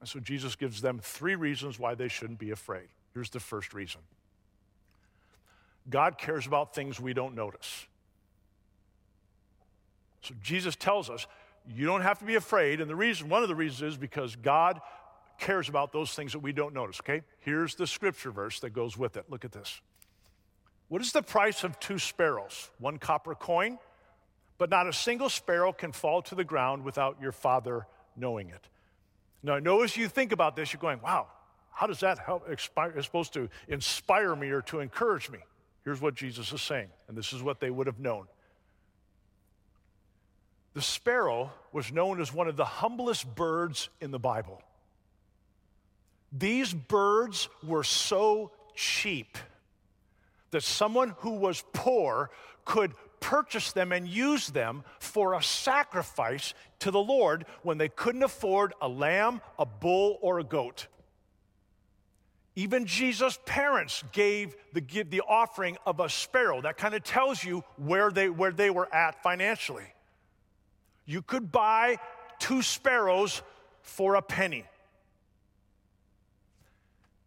And 0.00 0.08
so 0.08 0.20
Jesus 0.20 0.56
gives 0.56 0.82
them 0.82 0.98
three 1.02 1.36
reasons 1.36 1.78
why 1.78 1.94
they 1.94 2.08
shouldn't 2.08 2.40
be 2.40 2.50
afraid. 2.50 2.88
Here's 3.14 3.30
the 3.30 3.40
first 3.40 3.72
reason 3.72 4.00
God 5.88 6.18
cares 6.18 6.46
about 6.46 6.74
things 6.74 7.00
we 7.00 7.14
don't 7.14 7.34
notice. 7.34 7.86
So 10.22 10.34
Jesus 10.42 10.74
tells 10.74 11.10
us 11.10 11.26
you 11.66 11.86
don't 11.86 12.02
have 12.02 12.18
to 12.18 12.24
be 12.24 12.34
afraid. 12.34 12.80
And 12.80 12.90
the 12.90 12.96
reason, 12.96 13.28
one 13.28 13.42
of 13.42 13.48
the 13.48 13.54
reasons 13.54 13.94
is 13.94 13.96
because 13.96 14.36
God 14.36 14.80
cares 15.38 15.68
about 15.68 15.92
those 15.92 16.12
things 16.12 16.32
that 16.32 16.38
we 16.40 16.52
don't 16.52 16.74
notice, 16.74 17.00
okay? 17.00 17.22
Here's 17.40 17.74
the 17.74 17.86
scripture 17.86 18.30
verse 18.30 18.60
that 18.60 18.70
goes 18.70 18.96
with 18.96 19.16
it. 19.16 19.24
Look 19.28 19.44
at 19.44 19.52
this. 19.52 19.80
What 20.88 21.02
is 21.02 21.12
the 21.12 21.22
price 21.22 21.64
of 21.64 21.78
two 21.80 21.98
sparrows? 21.98 22.70
One 22.78 22.98
copper 22.98 23.34
coin? 23.34 23.78
But 24.58 24.70
not 24.70 24.86
a 24.86 24.92
single 24.92 25.28
sparrow 25.28 25.72
can 25.72 25.92
fall 25.92 26.22
to 26.22 26.34
the 26.34 26.44
ground 26.44 26.84
without 26.84 27.20
your 27.20 27.32
father 27.32 27.86
knowing 28.16 28.50
it. 28.50 28.68
Now, 29.42 29.54
I 29.54 29.60
know 29.60 29.82
as 29.82 29.96
you 29.96 30.08
think 30.08 30.32
about 30.32 30.56
this, 30.56 30.72
you're 30.72 30.80
going, 30.80 31.00
wow, 31.02 31.26
how 31.74 31.86
does 31.86 32.00
that 32.00 32.18
help? 32.18 32.48
Expire, 32.48 32.92
it's 32.96 33.06
supposed 33.06 33.34
to 33.34 33.48
inspire 33.68 34.34
me 34.36 34.50
or 34.50 34.62
to 34.62 34.80
encourage 34.80 35.28
me. 35.28 35.40
Here's 35.84 36.00
what 36.00 36.14
Jesus 36.14 36.52
is 36.52 36.62
saying, 36.62 36.88
and 37.08 37.16
this 37.16 37.32
is 37.32 37.42
what 37.42 37.60
they 37.60 37.70
would 37.70 37.86
have 37.86 37.98
known. 37.98 38.26
The 40.72 40.82
sparrow 40.82 41.52
was 41.72 41.92
known 41.92 42.20
as 42.20 42.32
one 42.32 42.48
of 42.48 42.56
the 42.56 42.64
humblest 42.64 43.34
birds 43.34 43.90
in 44.00 44.10
the 44.10 44.18
Bible. 44.18 44.62
These 46.32 46.72
birds 46.72 47.48
were 47.62 47.84
so 47.84 48.50
cheap 48.74 49.36
that 50.50 50.62
someone 50.62 51.14
who 51.18 51.32
was 51.32 51.64
poor 51.72 52.30
could 52.64 52.92
purchase 53.20 53.72
them 53.72 53.92
and 53.92 54.08
use 54.08 54.48
them 54.48 54.84
for 54.98 55.34
a 55.34 55.42
sacrifice 55.42 56.54
to 56.80 56.90
the 56.90 57.00
Lord 57.00 57.46
when 57.62 57.78
they 57.78 57.88
couldn't 57.88 58.22
afford 58.22 58.74
a 58.80 58.88
lamb, 58.88 59.40
a 59.58 59.66
bull, 59.66 60.18
or 60.22 60.40
a 60.40 60.44
goat. 60.44 60.88
Even 62.56 62.86
Jesus' 62.86 63.38
parents 63.46 64.04
gave 64.12 64.54
the, 64.72 64.80
the 65.08 65.22
offering 65.26 65.76
of 65.86 65.98
a 65.98 66.08
sparrow. 66.08 66.60
That 66.60 66.76
kind 66.76 66.94
of 66.94 67.02
tells 67.02 67.42
you 67.42 67.64
where 67.76 68.10
they, 68.10 68.28
where 68.28 68.52
they 68.52 68.70
were 68.70 68.92
at 68.94 69.22
financially. 69.22 69.86
You 71.04 71.20
could 71.20 71.50
buy 71.50 71.98
two 72.38 72.62
sparrows 72.62 73.42
for 73.82 74.14
a 74.14 74.22
penny. 74.22 74.64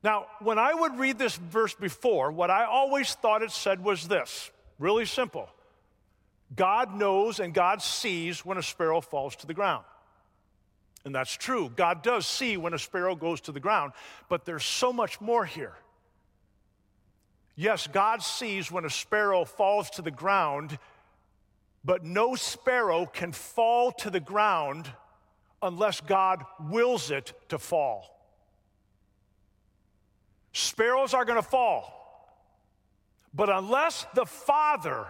Now, 0.04 0.28
when 0.40 0.58
I 0.58 0.74
would 0.74 0.98
read 0.98 1.20
this 1.20 1.36
verse 1.36 1.74
before, 1.74 2.32
what 2.32 2.50
I 2.50 2.64
always 2.66 3.14
thought 3.14 3.44
it 3.44 3.52
said 3.52 3.84
was 3.84 4.08
this 4.08 4.52
really 4.80 5.06
simple 5.06 5.50
God 6.56 6.96
knows 6.96 7.42
and 7.42 7.54
God 7.54 7.82
sees 7.82 8.46
when 8.46 8.58
a 8.58 8.64
sparrow 8.64 9.02
falls 9.02 9.36
to 9.38 9.48
the 9.48 9.54
ground. 9.54 9.84
And 11.08 11.16
that's 11.16 11.38
true. 11.38 11.72
God 11.74 12.04
does 12.04 12.28
see 12.28 12.58
when 12.58 12.74
a 12.74 12.78
sparrow 12.78 13.16
goes 13.16 13.40
to 13.42 13.54
the 13.54 13.62
ground, 13.62 13.94
but 14.28 14.44
there's 14.44 14.66
so 14.66 14.92
much 14.92 15.22
more 15.22 15.46
here. 15.46 15.74
Yes, 17.56 17.88
God 17.88 18.22
sees 18.22 18.70
when 18.70 18.84
a 18.84 18.90
sparrow 18.90 19.46
falls 19.46 19.90
to 19.92 20.02
the 20.02 20.12
ground, 20.12 20.78
but 21.86 22.04
no 22.04 22.36
sparrow 22.36 23.06
can 23.06 23.32
fall 23.32 23.94
to 23.94 24.10
the 24.10 24.20
ground 24.20 24.92
unless 25.62 26.02
God 26.02 26.44
wills 26.60 27.10
it 27.10 27.32
to 27.48 27.58
fall. 27.58 28.14
Sparrows 30.52 31.14
are 31.14 31.24
going 31.24 31.42
to 31.42 31.48
fall. 31.48 31.94
But 33.34 33.50
unless 33.50 34.06
the 34.14 34.26
Father 34.26 35.06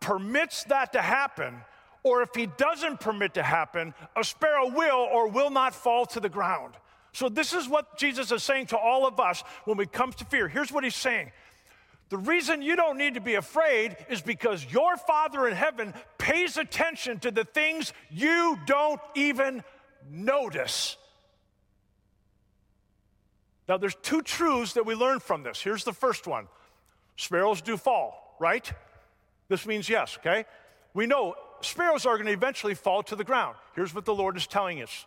permits 0.00 0.64
that 0.64 0.94
to 0.94 1.00
happen, 1.00 1.60
or 2.02 2.22
if 2.22 2.30
He 2.34 2.46
doesn't 2.46 3.00
permit 3.00 3.34
to 3.34 3.42
happen, 3.42 3.94
a 4.16 4.24
sparrow 4.24 4.68
will 4.70 5.08
or 5.12 5.28
will 5.28 5.50
not 5.50 5.74
fall 5.74 6.06
to 6.06 6.20
the 6.20 6.28
ground. 6.28 6.74
So, 7.12 7.28
this 7.28 7.52
is 7.52 7.68
what 7.68 7.98
Jesus 7.98 8.30
is 8.30 8.42
saying 8.42 8.66
to 8.66 8.78
all 8.78 9.06
of 9.06 9.18
us 9.18 9.42
when 9.64 9.80
it 9.80 9.92
comes 9.92 10.14
to 10.16 10.24
fear. 10.24 10.48
Here's 10.48 10.70
what 10.70 10.84
He's 10.84 10.94
saying 10.94 11.32
the 12.10 12.18
reason 12.18 12.62
you 12.62 12.74
don't 12.74 12.96
need 12.96 13.14
to 13.14 13.20
be 13.20 13.34
afraid 13.34 13.96
is 14.08 14.22
because 14.22 14.64
your 14.72 14.96
Father 14.96 15.46
in 15.46 15.54
heaven 15.54 15.92
pays 16.16 16.56
attention 16.56 17.18
to 17.20 17.30
the 17.30 17.44
things 17.44 17.92
you 18.10 18.58
don't 18.66 19.00
even 19.14 19.62
notice. 20.10 20.96
Now, 23.68 23.76
there's 23.76 23.96
two 23.96 24.22
truths 24.22 24.72
that 24.74 24.86
we 24.86 24.94
learn 24.94 25.20
from 25.20 25.42
this. 25.42 25.60
Here's 25.60 25.84
the 25.84 25.92
first 25.92 26.26
one 26.26 26.48
sparrows 27.16 27.60
do 27.60 27.76
fall, 27.76 28.36
right? 28.40 28.70
This 29.48 29.66
means 29.66 29.88
yes, 29.88 30.16
okay? 30.18 30.46
We 30.94 31.06
know 31.06 31.34
sparrows 31.60 32.06
are 32.06 32.16
going 32.16 32.26
to 32.26 32.32
eventually 32.32 32.74
fall 32.74 33.02
to 33.04 33.16
the 33.16 33.24
ground. 33.24 33.56
Here's 33.74 33.94
what 33.94 34.04
the 34.04 34.14
Lord 34.14 34.36
is 34.36 34.46
telling 34.46 34.82
us. 34.82 35.06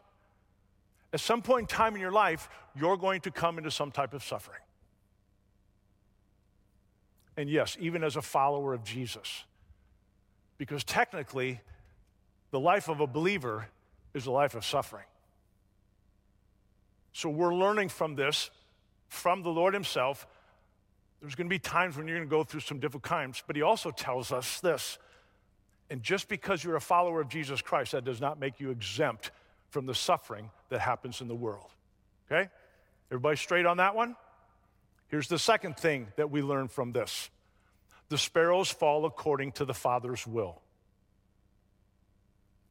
At 1.14 1.20
some 1.20 1.42
point 1.42 1.64
in 1.64 1.68
time 1.68 1.96
in 1.96 2.02
your 2.02 2.12
life, 2.12 2.50
you're 2.76 2.98
going 2.98 3.22
to 3.22 3.32
come 3.32 3.58
into 3.58 3.72
some 3.72 3.92
type 3.92 4.14
of 4.14 4.24
suffering. 4.24 4.62
And 7.38 7.50
yes, 7.50 7.78
even 7.80 8.04
as 8.04 8.16
a 8.16 8.22
follower 8.22 8.74
of 8.74 8.84
Jesus. 8.84 9.44
Because 10.58 10.84
technically, 10.84 11.60
the 12.52 12.60
life 12.60 12.88
of 12.88 13.00
a 13.00 13.08
believer 13.08 13.68
is 14.14 14.26
a 14.26 14.32
life 14.32 14.56
of 14.56 14.64
suffering. 14.64 15.06
So 17.14 17.30
we're 17.30 17.54
learning 17.54 17.90
from 17.90 18.16
this, 18.16 18.50
from 19.08 19.44
the 19.44 19.50
Lord 19.50 19.74
Himself. 19.74 20.28
There's 21.20 21.36
going 21.36 21.48
to 21.48 21.54
be 21.54 21.60
times 21.60 21.98
when 21.98 22.08
you're 22.08 22.18
going 22.18 22.30
to 22.30 22.32
go 22.32 22.44
through 22.44 22.62
some 22.62 22.80
difficult 22.80 23.04
times, 23.04 23.44
but 23.46 23.56
He 23.56 23.62
also 23.62 23.92
tells 23.92 24.32
us 24.32 24.60
this. 24.62 24.98
And 25.92 26.02
just 26.02 26.30
because 26.30 26.64
you're 26.64 26.78
a 26.78 26.82
follower 26.82 27.20
of 27.20 27.28
Jesus 27.28 27.62
Christ, 27.62 27.92
that 27.92 28.06
does 28.06 28.22
not 28.22 28.40
make 28.40 28.62
you 28.62 28.72
exempt 28.72 29.30
from 29.72 29.86
the 29.86 29.94
suffering 29.94 30.50
that 30.70 30.80
happens 30.80 31.20
in 31.20 31.28
the 31.28 31.36
world. 31.36 31.70
Okay? 32.32 32.50
Everybody 33.12 33.36
straight 33.36 33.66
on 33.66 33.76
that 33.78 33.94
one? 33.94 34.16
Here's 35.10 35.28
the 35.28 35.38
second 35.38 35.76
thing 35.76 36.08
that 36.16 36.32
we 36.32 36.42
learn 36.42 36.70
from 36.70 36.94
this 36.94 37.30
the 38.08 38.18
sparrows 38.18 38.72
fall 38.72 39.06
according 39.06 39.52
to 39.54 39.66
the 39.66 39.74
Father's 39.74 40.26
will. 40.26 40.62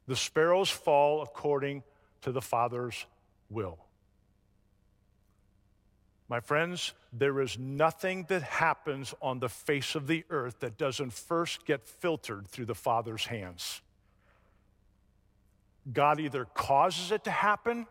The 0.07 0.15
sparrows 0.15 0.71
fall 0.71 1.21
according 1.21 1.83
to 2.21 2.31
the 2.31 2.41
Father's 2.41 3.05
will. 3.51 3.77
My 6.31 6.39
friends, 6.39 6.93
there 7.11 7.41
is 7.41 7.59
nothing 7.59 8.23
that 8.29 8.41
happens 8.41 9.13
on 9.21 9.39
the 9.39 9.49
face 9.49 9.95
of 9.95 10.07
the 10.07 10.23
earth 10.29 10.61
that 10.61 10.77
doesn't 10.77 11.11
first 11.11 11.65
get 11.65 11.85
filtered 11.85 12.47
through 12.47 12.67
the 12.67 12.73
Father's 12.73 13.25
hands. 13.25 13.81
God 15.91 16.21
either 16.21 16.45
causes 16.45 17.11
it 17.11 17.25
to 17.25 17.31
happen 17.31 17.85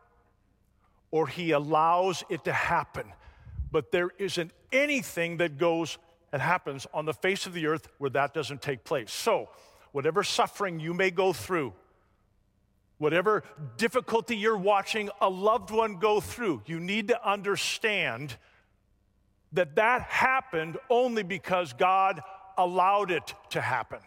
or 1.11 1.26
He 1.26 1.50
allows 1.50 2.25
it 2.30 2.44
to 2.44 2.52
happen. 2.54 3.12
But 3.70 3.92
there 3.92 4.09
isn't 4.16 4.52
anything 4.73 5.37
that 5.37 5.59
goes 5.59 5.99
and 6.32 6.40
happens 6.40 6.87
on 6.94 7.04
the 7.04 7.12
face 7.12 7.44
of 7.44 7.52
the 7.52 7.66
earth 7.66 7.88
where 7.99 8.09
that 8.09 8.32
doesn't 8.32 8.62
take 8.62 8.85
place. 8.85 9.12
So, 9.12 9.50
whatever 9.92 10.25
suffering 10.25 10.80
you 10.80 10.94
may 10.94 11.11
go 11.11 11.35
through, 11.35 11.75
whatever 13.00 13.42
difficulty 13.78 14.37
you're 14.37 14.59
watching 14.59 15.09
a 15.23 15.28
loved 15.28 15.71
one 15.71 15.97
go 15.97 16.21
through, 16.21 16.62
you 16.66 16.78
need 16.78 17.09
to 17.09 17.28
understand 17.28 18.37
that 19.52 19.76
that 19.76 20.02
happened 20.02 20.76
only 20.90 21.23
because 21.23 21.73
God 21.73 22.21
allowed 22.59 23.11
it 23.11 23.35
to 23.49 23.61
happen. 23.62 24.00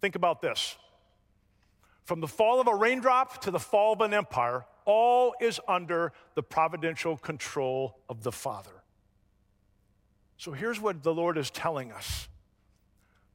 Think 0.00 0.16
about 0.16 0.42
this. 0.42 0.76
From 2.02 2.20
the 2.20 2.26
fall 2.26 2.60
of 2.60 2.66
a 2.66 2.74
raindrop 2.74 3.40
to 3.42 3.52
the 3.52 3.60
fall 3.60 3.92
of 3.92 4.00
an 4.00 4.12
empire, 4.12 4.64
all 4.84 5.32
is 5.40 5.60
under 5.68 6.12
the 6.34 6.42
providential 6.42 7.16
control 7.16 8.00
of 8.08 8.24
the 8.24 8.32
Father. 8.32 8.82
So 10.38 10.50
here's 10.50 10.80
what 10.80 11.04
the 11.04 11.14
Lord 11.14 11.38
is 11.38 11.50
telling 11.50 11.92
us 11.92 12.26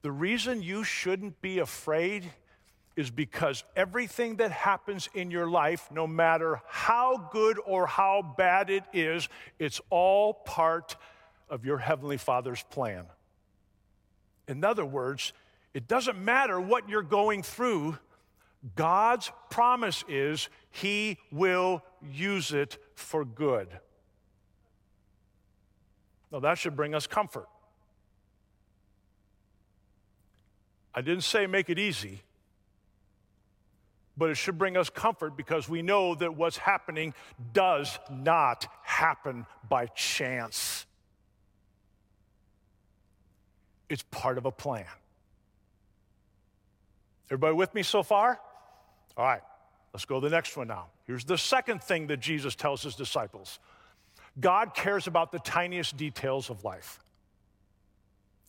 the 0.02 0.12
reason 0.12 0.62
you 0.62 0.84
shouldn't 0.84 1.42
be 1.42 1.60
afraid 1.60 2.34
is 2.96 3.10
because 3.10 3.64
everything 3.76 4.36
that 4.36 4.52
happens 4.52 5.10
in 5.14 5.32
your 5.32 5.50
life, 5.50 5.90
no 5.92 6.06
matter 6.06 6.62
how 6.68 7.30
good 7.32 7.58
or 7.66 7.88
how 7.88 8.36
bad 8.38 8.70
it 8.70 8.84
is, 8.94 9.30
it's 9.58 9.82
all 9.90 10.34
part 10.34 10.96
of 11.50 11.66
your 11.66 11.78
Heavenly 11.78 12.18
Father's 12.18 12.64
plan. 12.70 13.06
In 14.48 14.64
other 14.64 14.86
words, 14.86 15.34
it 15.74 15.88
doesn't 15.88 16.24
matter 16.24 16.60
what 16.60 16.88
you're 16.88 17.02
going 17.02 17.42
through, 17.42 17.98
God's 18.76 19.32
promise 19.50 20.04
is 20.08 20.50
He 20.70 21.18
will 21.32 21.84
use 22.02 22.52
it 22.52 22.78
for 22.96 23.26
good. 23.26 23.68
Now, 26.32 26.40
that 26.40 26.58
should 26.58 26.76
bring 26.76 26.96
us 26.96 27.08
comfort. 27.08 27.48
I 30.96 31.02
didn't 31.02 31.24
say 31.24 31.48
make 31.48 31.70
it 31.70 31.80
easy 31.80 32.22
but 34.16 34.30
it 34.30 34.36
should 34.36 34.58
bring 34.58 34.78
us 34.78 34.90
comfort 34.90 35.36
because 35.36 35.68
we 35.68 35.82
know 35.82 36.16
that 36.16 36.36
what's 36.36 36.58
happening 36.58 37.14
does 37.52 37.98
not 38.12 38.68
happen 38.84 39.46
by 39.68 39.88
chance. 39.88 40.86
It's 43.90 44.04
part 44.12 44.38
of 44.38 44.46
a 44.46 44.52
plan. 44.52 44.86
Everybody 47.28 47.56
with 47.56 47.74
me 47.74 47.84
so 47.84 48.04
far? 48.04 48.40
All 49.18 49.26
right, 49.26 49.42
let's 49.94 50.06
go 50.06 50.20
to 50.20 50.30
the 50.30 50.36
next 50.36 50.56
one 50.56 50.68
now. 50.68 50.88
Here's 51.06 51.26
the 51.26 51.38
second 51.38 51.82
thing 51.82 52.08
that 52.08 52.20
Jesus 52.20 52.56
tells 52.56 52.84
his 52.84 52.96
disciples 52.96 53.60
God 54.40 54.74
cares 54.74 55.08
about 55.08 55.32
the 55.32 55.40
tiniest 55.40 55.98
details 55.98 56.50
of 56.50 56.64
life. 56.64 57.00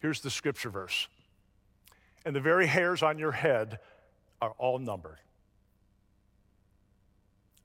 Here's 0.00 0.20
the 0.20 0.30
scripture 0.30 0.70
verse. 0.70 1.08
And 2.26 2.34
the 2.34 2.40
very 2.40 2.66
hairs 2.66 3.02
on 3.02 3.18
your 3.18 3.32
head 3.32 3.78
are 4.40 4.54
all 4.58 4.78
numbered. 4.78 5.18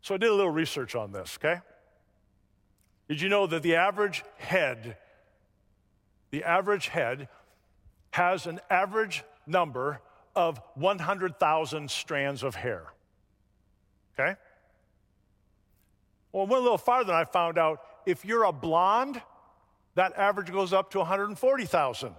So 0.02 0.16
I 0.16 0.18
did 0.18 0.30
a 0.30 0.34
little 0.34 0.52
research 0.52 0.96
on 0.96 1.12
this, 1.12 1.38
okay? 1.40 1.62
Did 3.08 3.22
you 3.22 3.30
know 3.30 3.48
that 3.48 3.64
the 3.64 3.76
average 3.76 4.24
head, 4.38 4.98
the 6.32 6.44
average 6.44 6.88
head 6.88 7.28
has 8.12 8.46
an 8.46 8.60
average 8.70 9.24
number 9.46 10.00
of 10.36 10.62
100,000 10.76 11.90
strands 11.92 12.44
of 12.44 12.56
hair? 12.56 12.86
Okay? 14.14 14.36
Well, 16.32 16.46
I 16.46 16.50
went 16.50 16.60
a 16.60 16.64
little 16.64 16.78
farther 16.78 17.12
and 17.12 17.20
I 17.20 17.26
found 17.26 17.58
out 17.58 17.82
if 18.06 18.24
you're 18.26 18.44
a 18.44 18.52
blonde, 18.52 19.22
that 19.96 20.16
average 20.18 20.52
goes 20.52 20.72
up 20.72 20.92
to 20.92 21.00
140,000. 21.00 22.16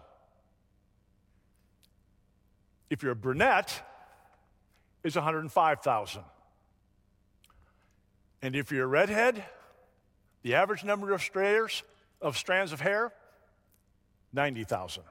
If 2.91 3.03
you're 3.03 3.13
a 3.13 3.17
brunette, 3.17 3.81
it's 5.05 5.15
105,000. 5.15 6.23
And 8.43 8.57
if 8.57 8.73
you're 8.73 8.85
a 8.85 8.89
redhead, 8.89 9.45
the 10.43 10.55
average 10.55 10.85
number 10.85 11.13
of 11.13 11.23
strands 11.23 11.83
of 12.21 12.37
strands 12.37 12.73
of 12.73 12.81
hair, 12.81 13.13
90,000. 14.33 15.03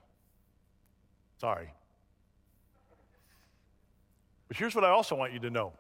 Sorry. 1.40 1.74
But 4.48 4.58
here's 4.58 4.76
what 4.76 4.84
I 4.84 4.90
also 4.90 5.16
want 5.16 5.34
you 5.34 5.40
to 5.40 5.50
know. 5.50 5.74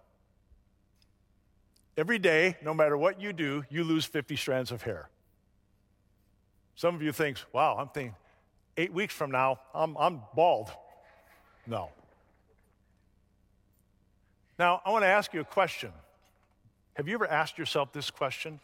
Every 1.97 2.19
day, 2.19 2.55
no 2.63 2.73
matter 2.73 2.97
what 2.97 3.19
you 3.19 3.33
do, 3.33 3.63
you 3.69 3.83
lose 3.83 4.05
50 4.05 4.35
strands 4.35 4.71
of 4.71 4.81
hair. 4.83 5.09
Some 6.75 6.95
of 6.95 7.01
you 7.01 7.11
think, 7.11 7.37
wow, 7.51 7.75
I'm 7.77 7.89
thinking, 7.89 8.15
eight 8.77 8.93
weeks 8.93 9.13
from 9.13 9.31
now, 9.31 9.59
I'm, 9.73 9.97
I'm 9.97 10.21
bald. 10.33 10.71
No. 11.67 11.89
Now, 14.57 14.81
I 14.85 14.91
want 14.91 15.03
to 15.03 15.07
ask 15.07 15.33
you 15.33 15.41
a 15.41 15.45
question. 15.45 15.91
Have 16.99 17.07
you 17.07 17.13
ever 17.13 17.27
asked 17.27 17.57
yourself 17.57 17.93
this 17.93 18.11
question? 18.11 18.59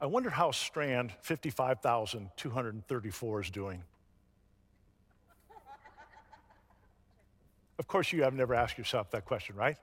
I 0.00 0.06
wonder 0.06 0.30
how 0.30 0.50
strand 0.50 1.12
55,234 1.20 3.40
is 3.42 3.50
doing. 3.50 3.82
Of 7.78 7.86
course, 7.86 8.14
you 8.14 8.22
have 8.22 8.32
never 8.32 8.54
asked 8.54 8.78
yourself 8.78 9.10
that 9.10 9.26
question, 9.26 9.56
right? 9.56 9.76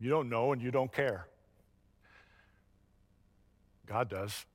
You 0.00 0.10
don't 0.10 0.28
know 0.28 0.50
and 0.50 0.60
you 0.60 0.72
don't 0.72 0.92
care. 0.92 1.28
God 3.86 4.08
does. 4.08 4.46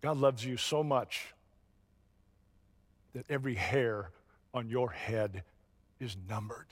God 0.00 0.16
loves 0.16 0.44
you 0.44 0.56
so 0.56 0.84
much 0.84 1.34
that 3.14 3.24
every 3.28 3.56
hair 3.56 4.12
on 4.54 4.68
your 4.68 4.90
head 4.90 5.42
is 6.00 6.16
numbered. 6.28 6.66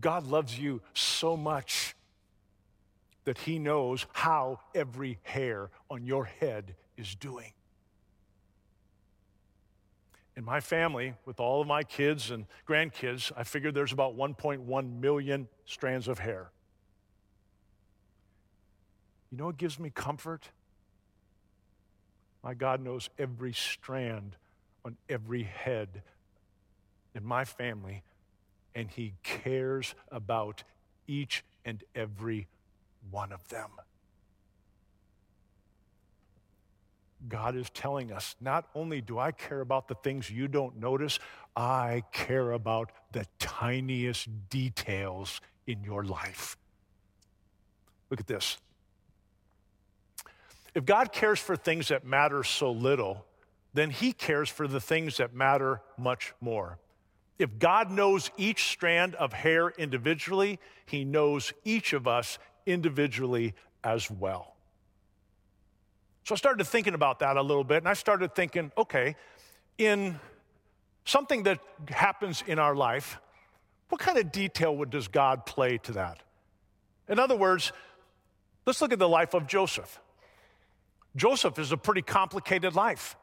God 0.00 0.26
loves 0.26 0.58
you 0.58 0.82
so 0.92 1.36
much 1.36 1.94
that 3.24 3.38
He 3.38 3.58
knows 3.58 4.06
how 4.12 4.60
every 4.74 5.18
hair 5.22 5.70
on 5.90 6.04
your 6.04 6.24
head 6.24 6.74
is 6.96 7.14
doing. 7.14 7.52
In 10.36 10.44
my 10.44 10.60
family, 10.60 11.14
with 11.26 11.40
all 11.40 11.60
of 11.60 11.66
my 11.66 11.82
kids 11.82 12.30
and 12.30 12.46
grandkids, 12.66 13.32
I 13.36 13.42
figured 13.42 13.74
there's 13.74 13.92
about 13.92 14.16
1.1 14.16 15.00
million 15.00 15.48
strands 15.64 16.06
of 16.06 16.20
hair. 16.20 16.50
You 19.30 19.38
know 19.38 19.46
what 19.46 19.56
gives 19.56 19.78
me 19.78 19.90
comfort? 19.90 20.48
My 22.42 22.54
God 22.54 22.80
knows 22.80 23.10
every 23.18 23.52
strand 23.52 24.36
on 24.88 24.96
every 25.10 25.42
head 25.42 26.02
in 27.14 27.22
my 27.22 27.44
family, 27.44 28.02
and 28.74 28.90
He 28.90 29.12
cares 29.22 29.94
about 30.10 30.64
each 31.06 31.44
and 31.62 31.84
every 31.94 32.48
one 33.10 33.32
of 33.32 33.46
them. 33.48 33.68
God 37.28 37.54
is 37.54 37.68
telling 37.68 38.12
us 38.12 38.34
not 38.40 38.66
only 38.74 39.02
do 39.02 39.18
I 39.18 39.32
care 39.32 39.60
about 39.60 39.88
the 39.88 39.94
things 39.96 40.30
you 40.30 40.48
don't 40.48 40.78
notice, 40.78 41.18
I 41.54 42.04
care 42.12 42.52
about 42.52 42.90
the 43.12 43.26
tiniest 43.38 44.28
details 44.48 45.42
in 45.66 45.84
your 45.84 46.04
life. 46.04 46.56
Look 48.08 48.20
at 48.20 48.26
this. 48.26 48.56
If 50.74 50.86
God 50.86 51.12
cares 51.12 51.40
for 51.40 51.56
things 51.56 51.88
that 51.88 52.06
matter 52.06 52.42
so 52.42 52.70
little, 52.72 53.26
then 53.74 53.90
He 53.90 54.12
cares 54.12 54.48
for 54.48 54.66
the 54.66 54.80
things 54.80 55.18
that 55.18 55.34
matter 55.34 55.82
much 55.96 56.32
more. 56.40 56.78
If 57.38 57.58
God 57.58 57.90
knows 57.90 58.30
each 58.36 58.64
strand 58.64 59.14
of 59.14 59.32
hair 59.32 59.70
individually, 59.70 60.58
He 60.86 61.04
knows 61.04 61.52
each 61.64 61.92
of 61.92 62.08
us 62.08 62.38
individually 62.66 63.54
as 63.84 64.10
well. 64.10 64.56
So 66.24 66.34
I 66.34 66.36
started 66.36 66.64
thinking 66.66 66.94
about 66.94 67.20
that 67.20 67.36
a 67.36 67.42
little 67.42 67.64
bit, 67.64 67.78
and 67.78 67.88
I 67.88 67.94
started 67.94 68.34
thinking, 68.34 68.70
okay, 68.76 69.16
in 69.78 70.18
something 71.04 71.44
that 71.44 71.60
happens 71.88 72.44
in 72.46 72.58
our 72.58 72.74
life, 72.74 73.18
what 73.88 74.00
kind 74.00 74.18
of 74.18 74.30
detail 74.30 74.76
would, 74.76 74.90
does 74.90 75.08
God 75.08 75.46
play 75.46 75.78
to 75.78 75.92
that? 75.92 76.22
In 77.08 77.18
other 77.18 77.36
words, 77.36 77.72
let's 78.66 78.82
look 78.82 78.92
at 78.92 78.98
the 78.98 79.08
life 79.08 79.32
of 79.32 79.46
Joseph. 79.46 80.00
Joseph 81.16 81.58
is 81.58 81.72
a 81.72 81.76
pretty 81.76 82.02
complicated 82.02 82.74
life. 82.74 83.16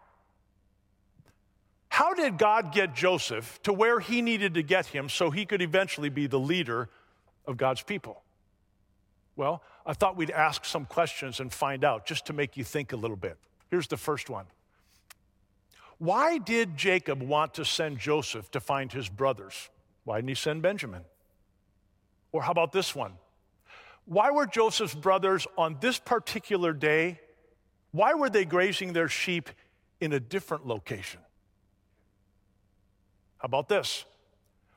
How 1.95 2.13
did 2.13 2.37
God 2.37 2.73
get 2.73 2.93
Joseph 2.93 3.57
to 3.63 3.71
where 3.71 4.01
he 4.01 4.21
needed 4.21 4.55
to 4.55 4.61
get 4.61 4.87
him 4.87 5.07
so 5.07 5.31
he 5.31 5.45
could 5.45 5.61
eventually 5.61 6.09
be 6.09 6.27
the 6.27 6.37
leader 6.37 6.89
of 7.45 7.55
God's 7.55 7.83
people? 7.83 8.21
Well, 9.37 9.63
I 9.85 9.93
thought 9.93 10.17
we'd 10.17 10.29
ask 10.29 10.65
some 10.65 10.83
questions 10.83 11.39
and 11.39 11.53
find 11.53 11.85
out 11.85 12.05
just 12.05 12.25
to 12.25 12.33
make 12.33 12.57
you 12.57 12.65
think 12.65 12.91
a 12.91 12.97
little 12.97 13.15
bit. 13.15 13.37
Here's 13.71 13.87
the 13.87 13.95
first 13.95 14.29
one 14.29 14.45
Why 15.97 16.37
did 16.37 16.75
Jacob 16.75 17.21
want 17.21 17.53
to 17.53 17.63
send 17.63 17.97
Joseph 17.97 18.51
to 18.51 18.59
find 18.59 18.91
his 18.91 19.07
brothers? 19.07 19.69
Why 20.03 20.17
didn't 20.17 20.27
he 20.27 20.35
send 20.35 20.61
Benjamin? 20.61 21.05
Or 22.33 22.41
how 22.41 22.51
about 22.51 22.73
this 22.73 22.93
one? 22.93 23.13
Why 24.03 24.31
were 24.31 24.47
Joseph's 24.47 24.95
brothers 24.95 25.47
on 25.57 25.77
this 25.79 25.97
particular 25.97 26.73
day? 26.73 27.21
Why 27.93 28.15
were 28.15 28.29
they 28.29 28.43
grazing 28.43 28.91
their 28.91 29.07
sheep 29.07 29.49
in 30.01 30.11
a 30.11 30.19
different 30.19 30.67
location? 30.67 31.21
About 33.45 33.69
this? 33.69 34.05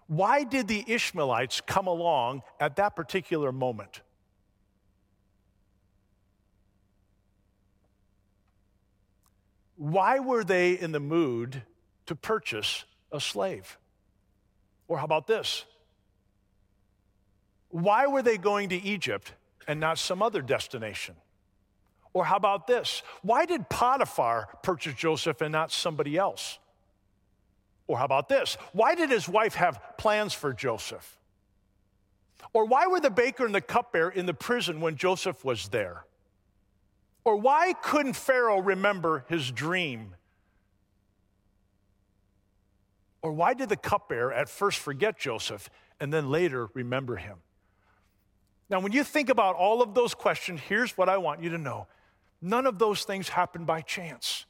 Why 0.08 0.44
did 0.44 0.68
the 0.68 0.84
Ishmaelites 0.86 1.62
come 1.62 1.86
along 1.86 2.42
at 2.60 2.76
that 2.76 2.94
particular 2.94 3.50
moment? 3.50 4.02
Why 9.76 10.18
were 10.18 10.44
they 10.44 10.78
in 10.78 10.92
the 10.92 11.00
mood 11.00 11.62
to 12.06 12.14
purchase 12.14 12.84
a 13.10 13.20
slave? 13.20 13.78
Or 14.86 14.98
how 14.98 15.04
about 15.04 15.26
this? 15.26 15.64
Why 17.70 18.06
were 18.06 18.22
they 18.22 18.36
going 18.36 18.68
to 18.68 18.76
Egypt 18.76 19.32
and 19.66 19.80
not 19.80 19.98
some 19.98 20.22
other 20.22 20.42
destination? 20.42 21.14
Or 22.12 22.26
how 22.26 22.36
about 22.36 22.66
this? 22.66 23.02
Why 23.22 23.46
did 23.46 23.70
Potiphar 23.70 24.48
purchase 24.62 24.94
Joseph 24.94 25.40
and 25.40 25.52
not 25.52 25.70
somebody 25.72 26.18
else? 26.18 26.58
Or 27.88 27.98
how 27.98 28.04
about 28.04 28.28
this? 28.28 28.56
Why 28.72 28.94
did 28.94 29.10
his 29.10 29.28
wife 29.28 29.54
have 29.54 29.80
plans 29.96 30.34
for 30.34 30.52
Joseph? 30.52 31.18
Or 32.52 32.66
why 32.66 32.86
were 32.86 33.00
the 33.00 33.10
baker 33.10 33.44
and 33.44 33.54
the 33.54 33.60
cupbearer 33.60 34.10
in 34.10 34.26
the 34.26 34.34
prison 34.34 34.80
when 34.80 34.96
Joseph 34.96 35.44
was 35.44 35.68
there? 35.68 36.04
Or 37.24 37.36
why 37.36 37.72
couldn't 37.82 38.14
Pharaoh 38.14 38.60
remember 38.60 39.24
his 39.28 39.50
dream? 39.50 40.14
Or 43.22 43.32
why 43.32 43.54
did 43.54 43.68
the 43.68 43.76
cupbearer 43.76 44.32
at 44.32 44.48
first 44.48 44.78
forget 44.78 45.18
Joseph 45.18 45.68
and 45.98 46.12
then 46.12 46.30
later 46.30 46.68
remember 46.74 47.16
him? 47.16 47.38
Now, 48.70 48.80
when 48.80 48.92
you 48.92 49.02
think 49.02 49.30
about 49.30 49.56
all 49.56 49.82
of 49.82 49.94
those 49.94 50.14
questions, 50.14 50.60
here's 50.60 50.96
what 50.96 51.08
I 51.08 51.16
want 51.16 51.42
you 51.42 51.50
to 51.50 51.58
know 51.58 51.86
none 52.40 52.66
of 52.66 52.78
those 52.78 53.04
things 53.04 53.30
happened 53.30 53.66
by 53.66 53.80
chance. 53.80 54.46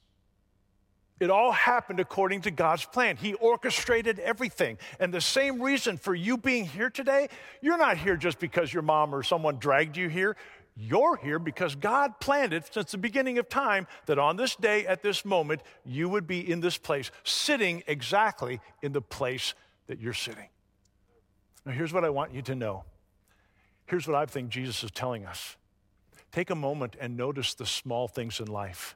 It 1.20 1.30
all 1.30 1.50
happened 1.50 1.98
according 1.98 2.42
to 2.42 2.50
God's 2.50 2.84
plan. 2.84 3.16
He 3.16 3.34
orchestrated 3.34 4.18
everything. 4.20 4.78
And 5.00 5.12
the 5.12 5.20
same 5.20 5.60
reason 5.60 5.96
for 5.96 6.14
you 6.14 6.36
being 6.36 6.64
here 6.64 6.90
today, 6.90 7.28
you're 7.60 7.78
not 7.78 7.96
here 7.98 8.16
just 8.16 8.38
because 8.38 8.72
your 8.72 8.82
mom 8.82 9.14
or 9.14 9.22
someone 9.22 9.58
dragged 9.58 9.96
you 9.96 10.08
here. 10.08 10.36
You're 10.76 11.16
here 11.16 11.40
because 11.40 11.74
God 11.74 12.20
planned 12.20 12.52
it 12.52 12.72
since 12.72 12.92
the 12.92 12.98
beginning 12.98 13.38
of 13.38 13.48
time 13.48 13.88
that 14.06 14.20
on 14.20 14.36
this 14.36 14.54
day, 14.54 14.86
at 14.86 15.02
this 15.02 15.24
moment, 15.24 15.62
you 15.84 16.08
would 16.08 16.28
be 16.28 16.48
in 16.48 16.60
this 16.60 16.78
place, 16.78 17.10
sitting 17.24 17.82
exactly 17.88 18.60
in 18.80 18.92
the 18.92 19.02
place 19.02 19.54
that 19.88 19.98
you're 19.98 20.12
sitting. 20.12 20.48
Now, 21.66 21.72
here's 21.72 21.92
what 21.92 22.04
I 22.04 22.10
want 22.10 22.32
you 22.32 22.42
to 22.42 22.54
know. 22.54 22.84
Here's 23.86 24.06
what 24.06 24.16
I 24.16 24.26
think 24.26 24.50
Jesus 24.50 24.84
is 24.84 24.92
telling 24.92 25.26
us 25.26 25.56
take 26.30 26.50
a 26.50 26.54
moment 26.54 26.94
and 27.00 27.16
notice 27.16 27.54
the 27.54 27.66
small 27.66 28.06
things 28.06 28.38
in 28.38 28.46
life. 28.46 28.94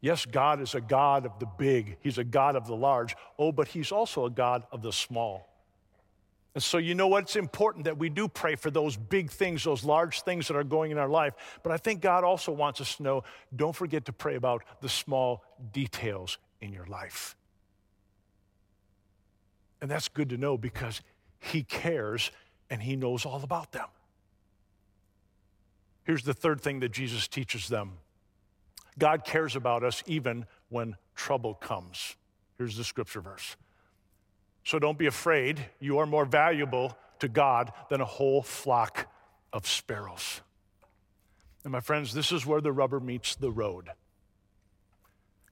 Yes, 0.00 0.26
God 0.26 0.60
is 0.60 0.74
a 0.74 0.80
God 0.80 1.26
of 1.26 1.38
the 1.38 1.46
big, 1.46 1.96
He's 2.00 2.18
a 2.18 2.24
God 2.24 2.56
of 2.56 2.66
the 2.66 2.76
large. 2.76 3.16
Oh, 3.38 3.52
but 3.52 3.68
He's 3.68 3.90
also 3.90 4.26
a 4.26 4.30
God 4.30 4.64
of 4.70 4.82
the 4.82 4.92
small. 4.92 5.48
And 6.54 6.62
so, 6.62 6.78
you 6.78 6.94
know 6.94 7.06
what? 7.06 7.24
It's 7.24 7.36
important 7.36 7.84
that 7.84 7.98
we 7.98 8.08
do 8.08 8.26
pray 8.26 8.56
for 8.56 8.70
those 8.70 8.96
big 8.96 9.30
things, 9.30 9.62
those 9.64 9.84
large 9.84 10.22
things 10.22 10.48
that 10.48 10.56
are 10.56 10.64
going 10.64 10.90
in 10.90 10.98
our 10.98 11.08
life. 11.08 11.34
But 11.62 11.72
I 11.72 11.76
think 11.76 12.00
God 12.00 12.24
also 12.24 12.50
wants 12.52 12.80
us 12.80 12.96
to 12.96 13.02
know 13.02 13.24
don't 13.54 13.76
forget 13.76 14.06
to 14.06 14.12
pray 14.12 14.34
about 14.34 14.64
the 14.80 14.88
small 14.88 15.44
details 15.72 16.38
in 16.60 16.72
your 16.72 16.86
life. 16.86 17.36
And 19.80 19.90
that's 19.90 20.08
good 20.08 20.30
to 20.30 20.36
know 20.36 20.58
because 20.58 21.00
He 21.38 21.62
cares 21.62 22.30
and 22.70 22.82
He 22.82 22.96
knows 22.96 23.24
all 23.24 23.42
about 23.42 23.72
them. 23.72 23.86
Here's 26.04 26.24
the 26.24 26.34
third 26.34 26.60
thing 26.60 26.80
that 26.80 26.88
Jesus 26.88 27.28
teaches 27.28 27.68
them 27.68 27.98
God 28.98 29.24
cares 29.24 29.56
about 29.56 29.84
us 29.84 30.02
even 30.06 30.46
when 30.68 30.96
trouble 31.14 31.54
comes. 31.54 32.16
Here's 32.56 32.76
the 32.76 32.84
scripture 32.84 33.20
verse. 33.20 33.56
So 34.64 34.78
don't 34.78 34.98
be 34.98 35.06
afraid. 35.06 35.64
You 35.80 35.98
are 35.98 36.06
more 36.06 36.24
valuable 36.24 36.96
to 37.20 37.28
God 37.28 37.72
than 37.88 38.00
a 38.00 38.04
whole 38.04 38.42
flock 38.42 39.10
of 39.52 39.66
sparrows. 39.66 40.40
And 41.64 41.72
my 41.72 41.80
friends, 41.80 42.12
this 42.12 42.32
is 42.32 42.46
where 42.46 42.60
the 42.60 42.72
rubber 42.72 43.00
meets 43.00 43.34
the 43.36 43.50
road. 43.50 43.88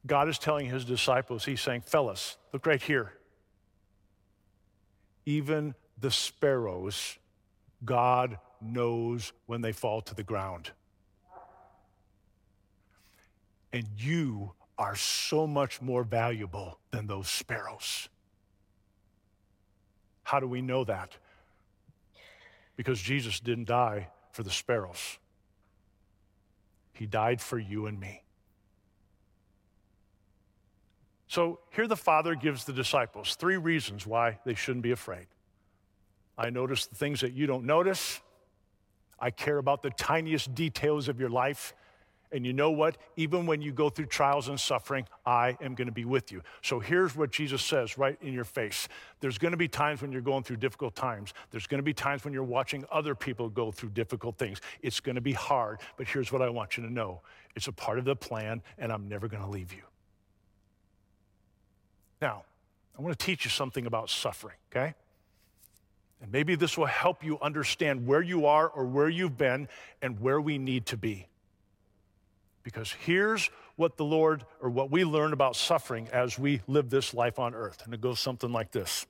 God 0.07 0.29
is 0.29 0.39
telling 0.39 0.67
his 0.67 0.85
disciples, 0.85 1.45
He's 1.45 1.61
saying, 1.61 1.83
Fellas, 1.83 2.37
look 2.53 2.67
right 2.67 2.83
here. 2.83 3.13
Even 5.25 5.75
the 5.99 6.11
sparrows, 6.11 7.19
God 7.85 8.39
knows 8.61 9.33
when 9.47 9.63
they 9.63 9.73
fall 9.73 10.01
to 10.03 10.15
the 10.15 10.23
ground. 10.23 10.71
And 13.77 13.89
you 13.99 14.53
are 14.79 14.97
so 14.97 15.47
much 15.47 15.83
more 15.83 16.03
valuable 16.03 16.79
than 16.93 17.07
those 17.07 17.29
sparrows. 17.29 18.09
How 20.23 20.41
do 20.41 20.49
we 20.49 20.63
know 20.63 20.85
that? 20.85 21.15
Because 22.75 22.99
Jesus 22.99 23.39
didn't 23.39 23.67
die 23.67 24.09
for 24.33 24.45
the 24.45 24.51
sparrows, 24.51 25.19
He 26.95 27.05
died 27.05 27.39
for 27.43 27.59
you 27.59 27.85
and 27.85 28.01
me. 28.01 28.23
So 31.29 31.59
here 31.69 31.87
the 31.87 31.97
Father 31.97 32.35
gives 32.35 32.65
the 32.65 32.73
disciples 32.73 33.35
three 33.35 33.59
reasons 33.59 34.07
why 34.07 34.39
they 34.47 34.55
shouldn't 34.55 34.85
be 34.85 34.93
afraid. 34.93 35.27
I 36.39 36.49
notice 36.49 36.87
the 36.87 36.95
things 36.95 37.21
that 37.21 37.35
you 37.35 37.47
don't 37.47 37.67
notice. 37.67 38.23
I 39.21 39.31
care 39.31 39.59
about 39.59 39.83
the 39.83 39.91
tiniest 39.91 40.55
details 40.55 41.09
of 41.09 41.21
your 41.21 41.29
life. 41.29 41.75
And 42.33 42.45
you 42.45 42.53
know 42.53 42.71
what? 42.71 42.99
Even 43.17 43.47
when 43.47 43.63
you 43.63 43.73
go 43.73 43.89
through 43.89 44.07
trials 44.07 44.49
and 44.49 44.59
suffering, 44.59 45.07
I 45.25 45.57
am 45.61 45.75
going 45.75 45.87
to 45.87 45.93
be 45.93 46.05
with 46.05 46.33
you. 46.33 46.43
So 46.63 46.81
here's 46.81 47.15
what 47.15 47.31
Jesus 47.31 47.63
says 47.63 47.97
right 47.97 48.19
in 48.21 48.33
your 48.33 48.45
face. 48.45 48.89
There's 49.21 49.39
going 49.39 49.53
to 49.53 49.57
be 49.57 49.69
times 49.69 50.03
when 50.03 50.13
you're 50.13 50.21
going 50.21 50.43
through 50.43 50.57
difficult 50.57 50.95
times. 50.95 51.33
There's 51.51 51.67
going 51.67 51.79
to 51.79 51.85
be 51.85 51.95
times 51.95 52.25
when 52.25 52.35
you're 52.35 52.43
watching 52.43 52.85
other 52.91 53.15
people 53.15 53.49
go 53.49 53.71
through 53.71 53.91
difficult 53.91 54.39
things. 54.39 54.61
It's 54.83 55.01
going 55.01 55.15
to 55.15 55.21
be 55.21 55.33
hard, 55.33 55.81
but 55.97 56.09
here's 56.09 56.33
what 56.33 56.43
I 56.43 56.49
want 56.49 56.77
you 56.77 56.83
to 56.83 56.93
know 56.93 57.23
it's 57.55 57.69
a 57.69 57.73
part 57.73 57.99
of 57.99 58.05
the 58.05 58.15
plan, 58.15 58.61
and 58.77 58.93
I'm 58.93 59.09
never 59.09 59.29
going 59.29 59.43
to 59.43 59.49
leave 59.49 59.73
you. 59.73 59.83
Now, 62.21 62.45
I 62.99 63.03
want 63.03 63.19
to 63.19 63.25
teach 63.25 63.45
you 63.45 63.51
something 63.51 63.87
about 63.87 64.11
suffering, 64.11 64.57
okay? 64.71 64.95
And 66.21 66.33
maybe 66.33 66.55
this 66.55 66.79
will 66.79 66.87
help 66.87 67.25
you 67.25 67.39
understand 67.41 68.07
where 68.07 68.23
you 68.23 68.47
are 68.47 68.69
or 68.69 68.87
where 68.87 69.09
you've 69.09 69.37
been 69.37 69.69
and 70.01 70.21
where 70.21 70.41
we 70.41 70.59
need 70.59 70.87
to 70.87 70.97
be. 70.97 71.29
Because 72.67 72.91
here's 72.91 73.49
what 73.77 73.97
the 73.97 74.05
Lord 74.05 74.45
or 74.61 74.69
what 74.69 74.91
we 74.91 75.05
learn 75.05 75.33
about 75.33 75.55
suffering 75.55 76.09
as 76.13 76.37
we 76.37 76.63
live 76.67 76.91
this 76.91 77.15
life 77.15 77.39
on 77.39 77.55
earth. 77.55 77.81
And 77.85 77.95
it 77.95 78.01
goes 78.01 78.19
something 78.19 78.51
like 78.51 78.73
this 78.73 79.07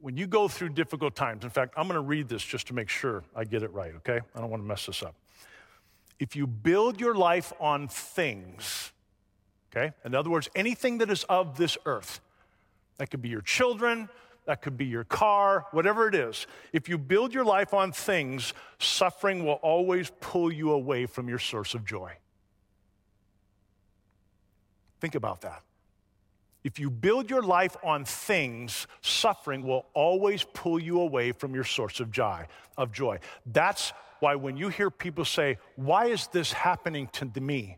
When 0.00 0.16
you 0.16 0.28
go 0.28 0.46
through 0.46 0.68
difficult 0.68 1.16
times, 1.16 1.42
in 1.42 1.50
fact, 1.50 1.74
I'm 1.76 1.88
going 1.88 1.96
to 1.96 2.06
read 2.06 2.28
this 2.28 2.44
just 2.44 2.68
to 2.68 2.72
make 2.72 2.88
sure 2.88 3.24
I 3.34 3.42
get 3.42 3.64
it 3.64 3.72
right, 3.72 3.92
okay? 3.96 4.20
I 4.32 4.40
don't 4.40 4.48
want 4.48 4.62
to 4.62 4.66
mess 4.68 4.86
this 4.86 5.02
up. 5.02 5.16
If 6.20 6.36
you 6.36 6.46
build 6.46 7.00
your 7.00 7.16
life 7.16 7.52
on 7.58 7.88
things, 7.88 8.92
okay? 9.72 9.92
In 10.04 10.14
other 10.14 10.30
words, 10.30 10.48
anything 10.54 10.98
that 10.98 11.10
is 11.10 11.24
of 11.24 11.58
this 11.58 11.76
earth, 11.84 12.20
that 12.98 13.10
could 13.10 13.22
be 13.22 13.28
your 13.28 13.40
children, 13.42 14.08
that 14.48 14.62
could 14.62 14.78
be 14.78 14.86
your 14.86 15.04
car, 15.04 15.66
whatever 15.72 16.08
it 16.08 16.14
is. 16.14 16.46
If 16.72 16.88
you 16.88 16.96
build 16.96 17.34
your 17.34 17.44
life 17.44 17.74
on 17.74 17.92
things, 17.92 18.54
suffering 18.78 19.44
will 19.44 19.60
always 19.60 20.10
pull 20.20 20.50
you 20.50 20.70
away 20.70 21.04
from 21.04 21.28
your 21.28 21.38
source 21.38 21.74
of 21.74 21.84
joy. 21.84 22.14
Think 25.00 25.14
about 25.14 25.42
that. 25.42 25.62
If 26.64 26.78
you 26.78 26.88
build 26.88 27.28
your 27.28 27.42
life 27.42 27.76
on 27.84 28.06
things, 28.06 28.86
suffering 29.02 29.64
will 29.64 29.84
always 29.92 30.44
pull 30.44 30.80
you 30.80 31.02
away 31.02 31.32
from 31.32 31.54
your 31.54 31.64
source 31.64 32.00
of 32.00 32.10
joy, 32.10 32.46
of 32.78 32.90
joy. 32.90 33.18
That's 33.44 33.92
why 34.20 34.34
when 34.36 34.56
you 34.56 34.70
hear 34.70 34.90
people 34.90 35.26
say, 35.26 35.58
"Why 35.76 36.06
is 36.06 36.26
this 36.28 36.52
happening 36.52 37.08
to 37.08 37.40
me?" 37.40 37.76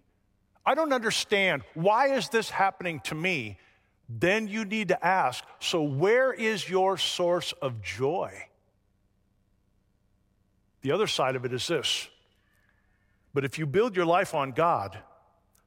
I 0.65 0.77
don't 0.77 0.93
understand. 0.93 1.65
Why 1.75 2.15
is 2.15 2.29
this 2.29 2.51
happening 2.51 3.01
to 3.01 3.17
me? 3.17 3.59
Then 4.19 4.49
you 4.49 4.65
need 4.65 4.89
to 4.89 5.07
ask 5.07 5.45
so, 5.61 5.83
where 5.83 6.33
is 6.33 6.69
your 6.69 6.99
source 6.99 7.53
of 7.63 7.81
joy? 7.81 8.33
The 10.83 10.93
other 10.93 11.07
side 11.07 11.37
of 11.37 11.45
it 11.45 11.53
is 11.53 11.67
this. 11.67 12.09
But 13.33 13.45
if 13.45 13.59
you 13.59 13.67
build 13.67 13.95
your 13.95 14.07
life 14.07 14.35
on 14.35 14.51
God, 14.51 14.99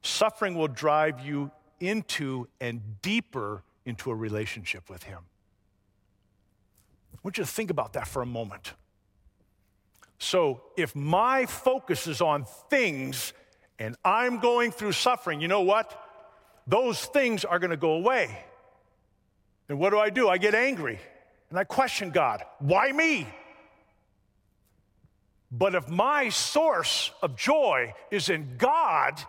suffering 0.02 0.54
will 0.54 0.68
drive 0.68 1.20
you 1.20 1.50
into 1.80 2.48
and 2.60 3.00
deeper 3.00 3.62
into 3.86 4.10
a 4.10 4.14
relationship 4.14 4.90
with 4.90 5.04
Him. 5.04 5.20
I 7.14 7.18
want 7.22 7.38
you 7.38 7.44
to 7.44 7.50
think 7.50 7.70
about 7.70 7.94
that 7.94 8.06
for 8.06 8.20
a 8.20 8.26
moment. 8.26 8.74
So, 10.18 10.62
if 10.76 10.94
my 10.94 11.46
focus 11.46 12.06
is 12.06 12.20
on 12.20 12.44
things 12.68 13.32
and 13.78 13.96
I'm 14.04 14.38
going 14.38 14.70
through 14.70 14.92
suffering, 14.92 15.40
you 15.40 15.48
know 15.48 15.62
what? 15.62 16.03
Those 16.66 17.04
things 17.04 17.44
are 17.44 17.58
going 17.58 17.70
to 17.70 17.76
go 17.76 17.92
away. 17.92 18.38
And 19.68 19.78
what 19.78 19.90
do 19.90 19.98
I 19.98 20.10
do? 20.10 20.28
I 20.28 20.38
get 20.38 20.54
angry 20.54 20.98
and 21.50 21.58
I 21.58 21.64
question 21.64 22.10
God. 22.10 22.42
Why 22.58 22.90
me? 22.92 23.26
But 25.50 25.74
if 25.74 25.88
my 25.88 26.30
source 26.30 27.12
of 27.22 27.36
joy 27.36 27.94
is 28.10 28.28
in 28.28 28.56
God, 28.58 29.20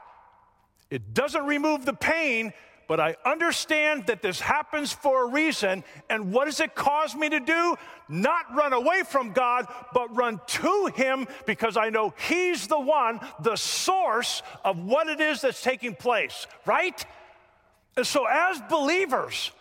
it 0.90 1.14
doesn't 1.14 1.46
remove 1.46 1.86
the 1.86 1.94
pain, 1.94 2.52
but 2.88 3.00
I 3.00 3.16
understand 3.26 4.08
that 4.08 4.22
this 4.22 4.40
happens 4.40 4.92
for 4.92 5.26
a 5.26 5.28
reason. 5.28 5.84
And 6.10 6.32
what 6.32 6.46
does 6.46 6.60
it 6.60 6.74
cause 6.74 7.16
me 7.16 7.30
to 7.30 7.40
do? 7.40 7.76
Not 8.10 8.56
run 8.56 8.74
away 8.74 9.04
from 9.04 9.34
God, 9.34 9.68
but 9.94 10.16
run 10.16 10.40
to 10.48 10.92
Him 10.96 11.28
because 11.46 11.78
I 11.78 11.90
know 11.90 12.14
He's 12.28 12.68
the 12.68 12.80
one, 12.80 13.20
the 13.42 13.56
source 13.56 14.42
of 14.64 14.80
what 14.80 15.08
it 15.08 15.20
is 15.20 15.42
that's 15.42 15.62
taking 15.62 15.96
place, 15.96 16.48
right? 16.66 17.06
And 17.98 18.06
so, 18.06 18.26
as 18.30 18.62
believers, 18.70 19.52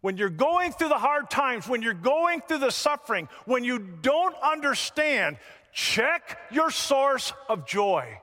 when 0.00 0.16
you're 0.16 0.30
going 0.30 0.72
through 0.72 0.88
the 0.88 0.98
hard 0.98 1.30
times, 1.30 1.68
when 1.68 1.82
you're 1.82 1.94
going 1.94 2.40
through 2.42 2.58
the 2.58 2.70
suffering, 2.70 3.28
when 3.44 3.64
you 3.64 3.78
don't 3.78 4.34
understand, 4.42 5.38
check 5.72 6.38
your 6.50 6.70
source 6.70 7.32
of 7.48 7.66
joy. 7.66 8.20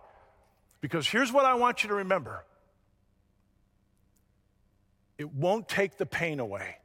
Because 0.81 1.07
here's 1.07 1.31
what 1.31 1.45
I 1.45 1.55
want 1.55 1.83
you 1.83 1.89
to 1.89 1.95
remember 1.95 2.43
it 5.17 5.33
won't 5.33 5.67
take 5.69 5.97
the 5.97 6.05
pain 6.05 6.39
away, 6.39 6.77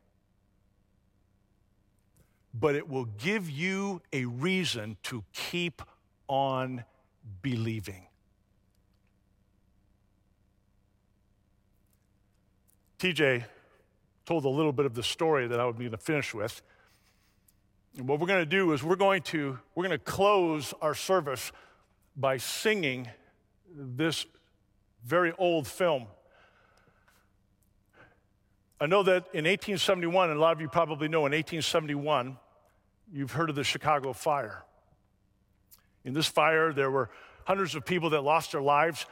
but 2.54 2.76
it 2.76 2.88
will 2.88 3.06
give 3.06 3.50
you 3.50 4.00
a 4.12 4.24
reason 4.24 4.96
to 5.04 5.24
keep 5.32 5.82
on 6.28 6.84
believing. 7.42 8.06
TJ 13.00 13.44
told 14.26 14.44
a 14.44 14.48
little 14.50 14.74
bit 14.74 14.84
of 14.84 14.94
the 14.94 15.02
story 15.02 15.48
that 15.48 15.58
I 15.58 15.64
would 15.64 15.78
be 15.78 15.84
going 15.84 15.92
to 15.92 15.96
finish 15.96 16.34
with. 16.34 16.60
And 17.96 18.06
what 18.06 18.20
we're 18.20 18.26
going 18.26 18.42
to 18.42 18.46
do 18.46 18.74
is 18.74 18.82
we're 18.82 18.94
going 18.94 19.22
to 19.22 19.58
we're 19.74 19.84
going 19.86 19.98
to 19.98 20.04
close 20.04 20.74
our 20.82 20.94
service 20.94 21.50
by 22.14 22.36
singing 22.36 23.08
this 23.74 24.26
very 25.02 25.32
old 25.38 25.66
film. 25.66 26.08
I 28.78 28.84
know 28.84 29.02
that 29.02 29.24
in 29.32 29.44
1871, 29.44 30.28
and 30.28 30.38
a 30.38 30.40
lot 30.40 30.52
of 30.52 30.60
you 30.60 30.68
probably 30.68 31.08
know 31.08 31.20
in 31.20 31.32
1871, 31.32 32.36
you've 33.10 33.32
heard 33.32 33.48
of 33.48 33.56
the 33.56 33.64
Chicago 33.64 34.12
fire. 34.12 34.62
In 36.04 36.12
this 36.12 36.26
fire, 36.26 36.74
there 36.74 36.90
were 36.90 37.08
hundreds 37.44 37.74
of 37.74 37.86
people 37.86 38.10
that 38.10 38.20
lost 38.20 38.52
their 38.52 38.62
lives 38.62 39.06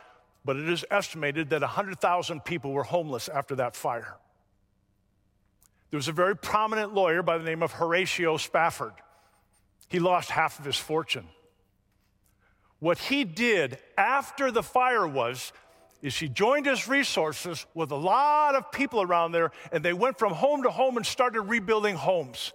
but 0.44 0.56
it 0.56 0.68
is 0.68 0.84
estimated 0.90 1.50
that 1.50 1.60
100,000 1.60 2.44
people 2.44 2.72
were 2.72 2.84
homeless 2.84 3.28
after 3.28 3.54
that 3.56 3.76
fire. 3.76 4.16
There 5.90 5.98
was 5.98 6.08
a 6.08 6.12
very 6.12 6.36
prominent 6.36 6.94
lawyer 6.94 7.22
by 7.22 7.38
the 7.38 7.44
name 7.44 7.62
of 7.62 7.72
Horatio 7.72 8.36
Spafford. 8.36 8.92
He 9.88 9.98
lost 9.98 10.30
half 10.30 10.58
of 10.58 10.64
his 10.64 10.76
fortune. 10.76 11.28
What 12.78 12.98
he 12.98 13.24
did 13.24 13.78
after 13.96 14.50
the 14.50 14.62
fire 14.62 15.06
was 15.06 15.52
is 16.00 16.16
he 16.16 16.28
joined 16.28 16.66
his 16.66 16.86
resources 16.86 17.66
with 17.74 17.90
a 17.90 17.96
lot 17.96 18.54
of 18.54 18.70
people 18.70 19.02
around 19.02 19.32
there 19.32 19.50
and 19.72 19.84
they 19.84 19.92
went 19.92 20.18
from 20.18 20.32
home 20.32 20.62
to 20.62 20.70
home 20.70 20.96
and 20.96 21.04
started 21.04 21.42
rebuilding 21.42 21.96
homes. 21.96 22.52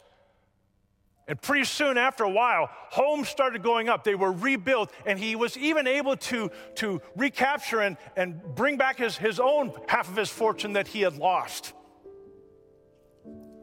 And 1.27 1.41
pretty 1.41 1.63
soon, 1.63 1.97
after 1.97 2.25
a 2.25 2.29
while, 2.29 2.69
homes 2.89 3.29
started 3.29 3.63
going 3.63 3.87
up. 3.87 4.03
They 4.03 4.15
were 4.15 4.31
rebuilt, 4.31 4.91
and 5.05 5.17
he 5.17 5.37
was 5.37 5.57
even 5.57 5.87
able 5.87 6.17
to, 6.17 6.51
to 6.75 7.01
recapture 7.15 7.79
and, 7.79 7.95
and 8.17 8.41
bring 8.55 8.75
back 8.75 8.97
his, 8.97 9.15
his 9.15 9.39
own 9.39 9.71
half 9.87 10.09
of 10.09 10.17
his 10.17 10.29
fortune 10.29 10.73
that 10.73 10.87
he 10.87 11.01
had 11.01 11.15
lost. 11.15 11.73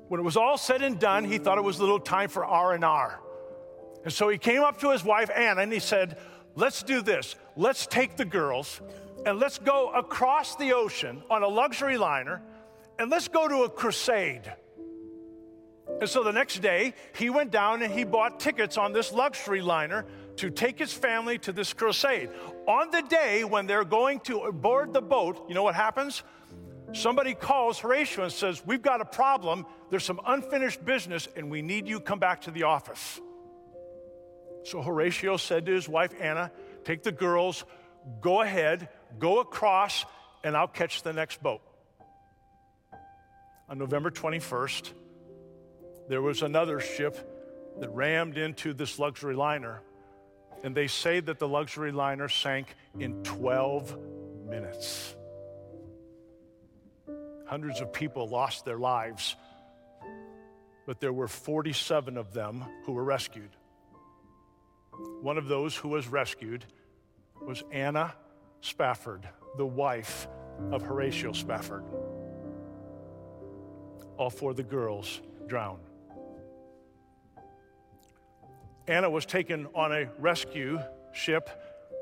When 0.09 0.19
it 0.19 0.25
was 0.25 0.39
all 0.39 0.57
said 0.57 0.81
and 0.81 0.99
done, 0.99 1.25
he 1.25 1.37
thought 1.37 1.59
it 1.59 1.65
was 1.65 1.79
a 1.79 1.83
little 1.83 2.01
time 2.01 2.31
for 2.31 2.45
R&R. 2.47 3.21
And 4.05 4.13
so 4.13 4.31
he 4.31 4.39
came 4.39 4.63
up 4.63 4.81
to 4.81 4.91
his 4.91 5.05
wife, 5.05 5.31
Anna, 5.35 5.61
and 5.61 5.73
he 5.73 5.81
said, 5.81 6.19
let's 6.55 6.83
do 6.83 7.03
this. 7.03 7.37
Let's 7.57 7.87
take 7.87 8.17
the 8.17 8.25
girls, 8.25 8.81
and 9.27 9.39
let's 9.39 9.59
go 9.59 9.91
across 9.91 10.57
the 10.57 10.73
ocean 10.73 11.23
on 11.31 11.43
a 11.43 11.49
luxury 11.49 11.99
liner, 11.99 12.41
and 12.99 13.11
let's 13.11 13.29
go 13.29 13.47
to 13.47 13.65
a 13.65 13.69
crusade. 13.69 14.51
And 16.01 16.09
so 16.09 16.25
the 16.25 16.33
next 16.33 16.61
day, 16.61 16.95
he 17.15 17.29
went 17.29 17.51
down 17.51 17.83
and 17.83 17.93
he 17.93 18.05
bought 18.05 18.41
tickets 18.41 18.79
on 18.79 18.93
this 18.95 19.13
luxury 19.13 19.61
liner 19.61 20.07
to 20.37 20.51
take 20.51 20.79
his 20.79 20.93
family 20.93 21.39
to 21.39 21.53
this 21.53 21.75
crusade. 21.75 22.31
On 22.67 22.91
the 22.91 23.03
day 23.03 23.45
when 23.45 23.67
they're 23.67 23.85
going 23.85 24.21
to 24.21 24.51
board 24.51 24.95
the 24.95 25.03
boat, 25.03 25.45
you 25.47 25.55
know 25.55 25.63
what 25.63 25.75
happens? 25.75 26.23
Somebody 26.93 27.35
calls 27.35 27.79
Horatio 27.79 28.25
and 28.25 28.33
says, 28.33 28.65
We've 28.65 28.81
got 28.81 29.03
a 29.03 29.05
problem. 29.05 29.67
There's 29.91 30.05
some 30.05 30.21
unfinished 30.27 30.85
business, 30.85 31.29
and 31.37 31.51
we 31.51 31.61
need 31.61 31.87
you 31.87 32.01
come 32.01 32.19
back 32.19 32.41
to 32.43 32.51
the 32.51 32.63
office. 32.65 33.21
So 34.65 34.81
Horatio 34.83 35.37
said 35.37 35.67
to 35.67 35.73
his 35.73 35.89
wife, 35.89 36.13
Anna, 36.19 36.51
Take 36.85 37.03
the 37.03 37.13
girls, 37.13 37.65
go 38.23 38.41
ahead, 38.41 38.89
go 39.19 39.41
across, 39.41 40.07
and 40.43 40.57
I'll 40.57 40.67
catch 40.67 41.03
the 41.03 41.13
next 41.13 41.43
boat. 41.43 41.61
On 43.69 43.79
November 43.79 44.11
21st, 44.11 44.93
there 46.11 46.21
was 46.21 46.43
another 46.43 46.81
ship 46.81 47.17
that 47.79 47.89
rammed 47.91 48.37
into 48.37 48.75
this 48.75 48.99
luxury 48.99 49.37
liner, 49.37 49.81
and 50.65 50.75
they 50.75 50.89
say 50.89 51.21
that 51.21 51.39
the 51.39 51.47
luxury 51.47 51.93
liner 51.93 52.29
sank 52.29 52.67
in 52.99 53.23
12 53.23 53.97
minutes. 54.45 55.15
Hundreds 57.47 57.81
of 57.81 57.93
people 57.93 58.29
lost 58.29 58.65
their 58.65 58.77
lives, 58.77 59.37
but 60.85 60.99
there 60.99 61.13
were 61.13 61.29
47 61.29 62.17
of 62.17 62.33
them 62.33 62.65
who 62.87 62.93
were 62.93 63.05
rescued. 63.05 63.51
One 65.23 65.39
of 65.39 65.47
those 65.47 65.77
who 65.77 65.91
was 65.91 66.09
rescued 66.09 66.65
was 67.41 67.63
Anna 67.71 68.17
Spafford, 68.63 69.29
the 69.57 69.67
wife 69.67 70.27
of 70.73 70.83
Horatio 70.83 71.31
Spafford. 71.31 71.85
All 74.17 74.29
four 74.29 74.51
of 74.51 74.57
the 74.57 74.65
girls 74.65 75.21
drowned. 75.47 75.90
Anna 78.91 79.09
was 79.09 79.25
taken 79.25 79.69
on 79.73 79.93
a 79.93 80.09
rescue 80.19 80.81
ship 81.13 81.49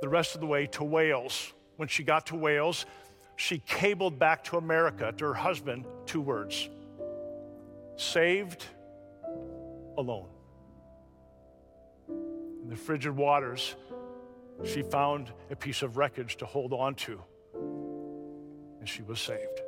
the 0.01 0.09
rest 0.09 0.35
of 0.35 0.41
the 0.41 0.47
way 0.47 0.67
to 0.69 0.85
Wales. 0.85 1.53
When 1.77 1.87
she 1.87 2.03
got 2.03 2.27
to 2.29 2.35
Wales, 2.35 2.87
she 3.37 3.59
cabled 3.59 4.19
back 4.19 4.43
to 4.45 4.57
America 4.57 5.13
to 5.19 5.25
her 5.27 5.35
husband 5.35 5.85
two 6.07 6.23
words 6.23 6.71
saved 7.97 8.65
alone. 9.99 10.29
In 12.09 12.69
the 12.69 12.77
frigid 12.77 13.15
waters, 13.15 13.75
she 14.65 14.83
found 14.83 15.31
a 15.51 15.57
piece 15.57 15.83
of 15.83 15.97
wreckage 15.99 16.37
to 16.37 16.47
hold 16.47 16.73
on 16.73 16.95
to, 16.95 17.21
and 18.81 18.89
she 18.89 19.03
was 19.03 19.21
saved. 19.21 19.61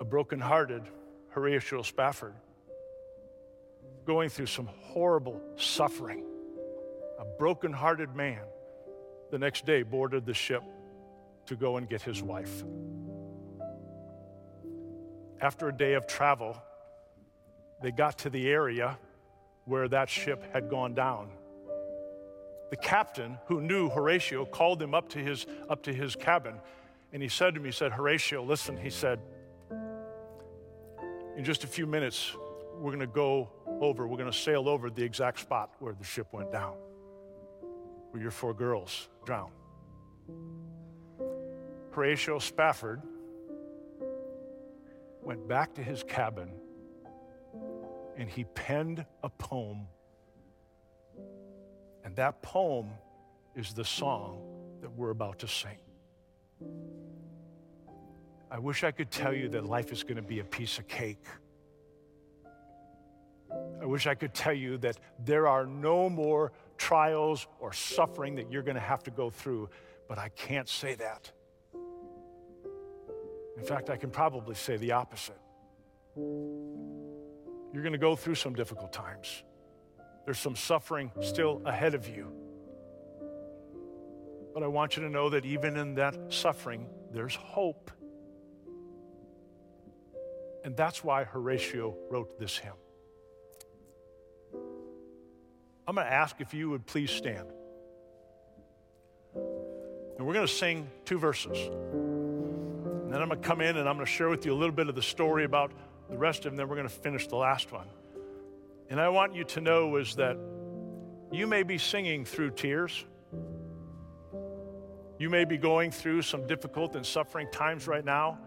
A 0.00 0.04
broken-hearted 0.04 0.82
Horatio 1.30 1.82
Spafford, 1.82 2.34
going 4.04 4.28
through 4.28 4.46
some 4.46 4.66
horrible 4.66 5.40
suffering, 5.56 6.24
a 7.18 7.24
broken-hearted 7.24 8.14
man, 8.14 8.42
the 9.30 9.38
next 9.38 9.64
day 9.64 9.82
boarded 9.82 10.26
the 10.26 10.34
ship 10.34 10.62
to 11.46 11.56
go 11.56 11.76
and 11.76 11.88
get 11.88 12.02
his 12.02 12.22
wife. 12.22 12.64
After 15.40 15.68
a 15.68 15.72
day 15.72 15.94
of 15.94 16.06
travel, 16.06 16.56
they 17.82 17.90
got 17.90 18.18
to 18.18 18.30
the 18.30 18.48
area 18.48 18.98
where 19.64 19.88
that 19.88 20.08
ship 20.08 20.44
had 20.52 20.68
gone 20.68 20.94
down. 20.94 21.30
The 22.70 22.76
captain, 22.76 23.38
who 23.46 23.60
knew 23.60 23.90
Horatio, 23.90 24.44
called 24.44 24.80
him 24.80 24.94
up 24.94 25.08
to 25.10 25.18
his, 25.18 25.46
up 25.68 25.82
to 25.84 25.92
his 25.92 26.16
cabin, 26.16 26.54
and 27.12 27.22
he 27.22 27.28
said 27.28 27.54
to 27.54 27.60
me, 27.60 27.68
he 27.68 27.72
said, 27.72 27.92
Horatio, 27.92 28.42
listen, 28.42 28.76
he 28.76 28.90
said, 28.90 29.20
in 31.36 31.44
just 31.44 31.64
a 31.64 31.66
few 31.66 31.86
minutes, 31.86 32.34
we're 32.78 32.90
going 32.90 33.00
to 33.00 33.06
go 33.06 33.50
over, 33.82 34.06
we're 34.06 34.16
going 34.16 34.30
to 34.30 34.36
sail 34.36 34.68
over 34.68 34.90
the 34.90 35.02
exact 35.02 35.40
spot 35.40 35.74
where 35.78 35.94
the 35.94 36.04
ship 36.04 36.28
went 36.32 36.52
down, 36.52 36.74
where 38.10 38.22
your 38.22 38.30
four 38.30 38.54
girls 38.54 39.08
drowned. 39.24 39.52
Horatio 41.92 42.38
Spafford 42.38 43.02
went 45.22 45.46
back 45.46 45.74
to 45.74 45.82
his 45.82 46.02
cabin 46.02 46.50
and 48.16 48.28
he 48.28 48.44
penned 48.44 49.04
a 49.22 49.28
poem. 49.28 49.86
And 52.04 52.16
that 52.16 52.42
poem 52.42 52.90
is 53.54 53.72
the 53.74 53.84
song 53.84 54.42
that 54.80 54.90
we're 54.90 55.10
about 55.10 55.38
to 55.40 55.48
sing. 55.48 55.78
I 58.50 58.58
wish 58.58 58.84
I 58.84 58.90
could 58.90 59.10
tell 59.10 59.32
you 59.32 59.48
that 59.50 59.64
life 59.64 59.92
is 59.92 60.02
going 60.02 60.16
to 60.16 60.22
be 60.22 60.40
a 60.40 60.44
piece 60.44 60.78
of 60.78 60.88
cake. 60.88 61.24
I 63.82 63.84
wish 63.84 64.06
I 64.06 64.14
could 64.14 64.32
tell 64.32 64.52
you 64.52 64.78
that 64.78 64.96
there 65.18 65.48
are 65.48 65.66
no 65.66 66.08
more 66.08 66.52
trials 66.78 67.48
or 67.58 67.72
suffering 67.72 68.36
that 68.36 68.50
you're 68.50 68.62
going 68.62 68.76
to 68.76 68.80
have 68.80 69.02
to 69.04 69.10
go 69.10 69.28
through, 69.28 69.70
but 70.08 70.18
I 70.18 70.28
can't 70.28 70.68
say 70.68 70.94
that. 70.94 71.32
In 73.56 73.64
fact, 73.64 73.90
I 73.90 73.96
can 73.96 74.10
probably 74.10 74.54
say 74.54 74.76
the 74.76 74.92
opposite. 74.92 75.38
You're 76.16 77.82
going 77.82 77.92
to 77.92 77.98
go 77.98 78.14
through 78.14 78.36
some 78.36 78.54
difficult 78.54 78.92
times. 78.92 79.42
There's 80.26 80.38
some 80.38 80.54
suffering 80.54 81.10
still 81.20 81.60
ahead 81.64 81.94
of 81.94 82.06
you. 82.08 82.32
But 84.54 84.62
I 84.62 84.68
want 84.68 84.96
you 84.96 85.02
to 85.02 85.10
know 85.10 85.28
that 85.30 85.44
even 85.44 85.76
in 85.76 85.94
that 85.96 86.14
suffering, 86.28 86.86
there's 87.12 87.34
hope. 87.34 87.90
And 90.64 90.76
that's 90.76 91.02
why 91.02 91.24
Horatio 91.24 91.96
wrote 92.08 92.38
this 92.38 92.56
hymn. 92.56 92.74
I'm 95.92 95.96
going 95.96 96.06
to 96.06 96.14
ask 96.14 96.40
if 96.40 96.54
you 96.54 96.70
would 96.70 96.86
please 96.86 97.10
stand. 97.10 97.46
And 99.34 100.26
we're 100.26 100.32
going 100.32 100.46
to 100.46 100.50
sing 100.50 100.88
two 101.04 101.18
verses. 101.18 101.58
And 101.58 103.12
then 103.12 103.20
I'm 103.20 103.28
going 103.28 103.42
to 103.42 103.46
come 103.46 103.60
in 103.60 103.76
and 103.76 103.86
I'm 103.86 103.96
going 103.96 104.06
to 104.06 104.10
share 104.10 104.30
with 104.30 104.46
you 104.46 104.54
a 104.54 104.56
little 104.56 104.74
bit 104.74 104.88
of 104.88 104.94
the 104.94 105.02
story 105.02 105.44
about 105.44 105.70
the 106.08 106.16
rest 106.16 106.38
of 106.38 106.44
them. 106.44 106.56
Then 106.56 106.70
we're 106.70 106.76
going 106.76 106.88
to 106.88 106.94
finish 106.94 107.26
the 107.26 107.36
last 107.36 107.72
one. 107.72 107.88
And 108.88 108.98
I 108.98 109.10
want 109.10 109.34
you 109.34 109.44
to 109.44 109.60
know 109.60 109.96
is 109.96 110.14
that 110.14 110.38
you 111.30 111.46
may 111.46 111.62
be 111.62 111.76
singing 111.76 112.24
through 112.24 112.52
tears. 112.52 113.04
You 115.18 115.28
may 115.28 115.44
be 115.44 115.58
going 115.58 115.90
through 115.90 116.22
some 116.22 116.46
difficult 116.46 116.96
and 116.96 117.04
suffering 117.04 117.48
times 117.52 117.86
right 117.86 118.02
now. 118.02 118.38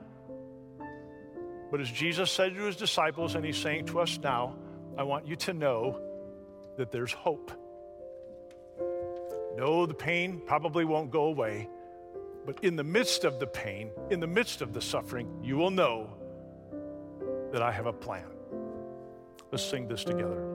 But 1.70 1.80
as 1.80 1.92
Jesus 1.92 2.32
said 2.32 2.56
to 2.56 2.64
his 2.64 2.76
disciples, 2.76 3.36
and 3.36 3.46
he's 3.46 3.58
saying 3.58 3.86
to 3.86 4.00
us 4.00 4.18
now, 4.18 4.56
I 4.98 5.04
want 5.04 5.28
you 5.28 5.36
to 5.36 5.54
know 5.54 6.02
that 6.78 6.92
there's 6.92 7.14
hope. 7.14 7.52
No, 9.56 9.86
the 9.86 9.94
pain 9.94 10.42
probably 10.46 10.86
won't 10.86 11.12
go 11.12 11.26
away, 11.26 11.70
but 12.46 12.64
in 12.64 12.76
the 12.76 12.84
midst 12.84 13.24
of 13.24 13.40
the 13.40 13.48
pain, 13.48 13.92
in 14.10 14.20
the 14.20 14.28
midst 14.28 14.62
of 14.62 14.74
the 14.74 14.82
suffering, 14.82 15.40
you 15.44 15.58
will 15.58 15.72
know 15.72 16.10
that 17.52 17.62
I 17.62 17.72
have 17.72 17.86
a 17.86 17.94
plan. 17.94 18.26
Let's 19.52 19.64
sing 19.64 19.88
this 19.88 20.04
together. 20.04 20.55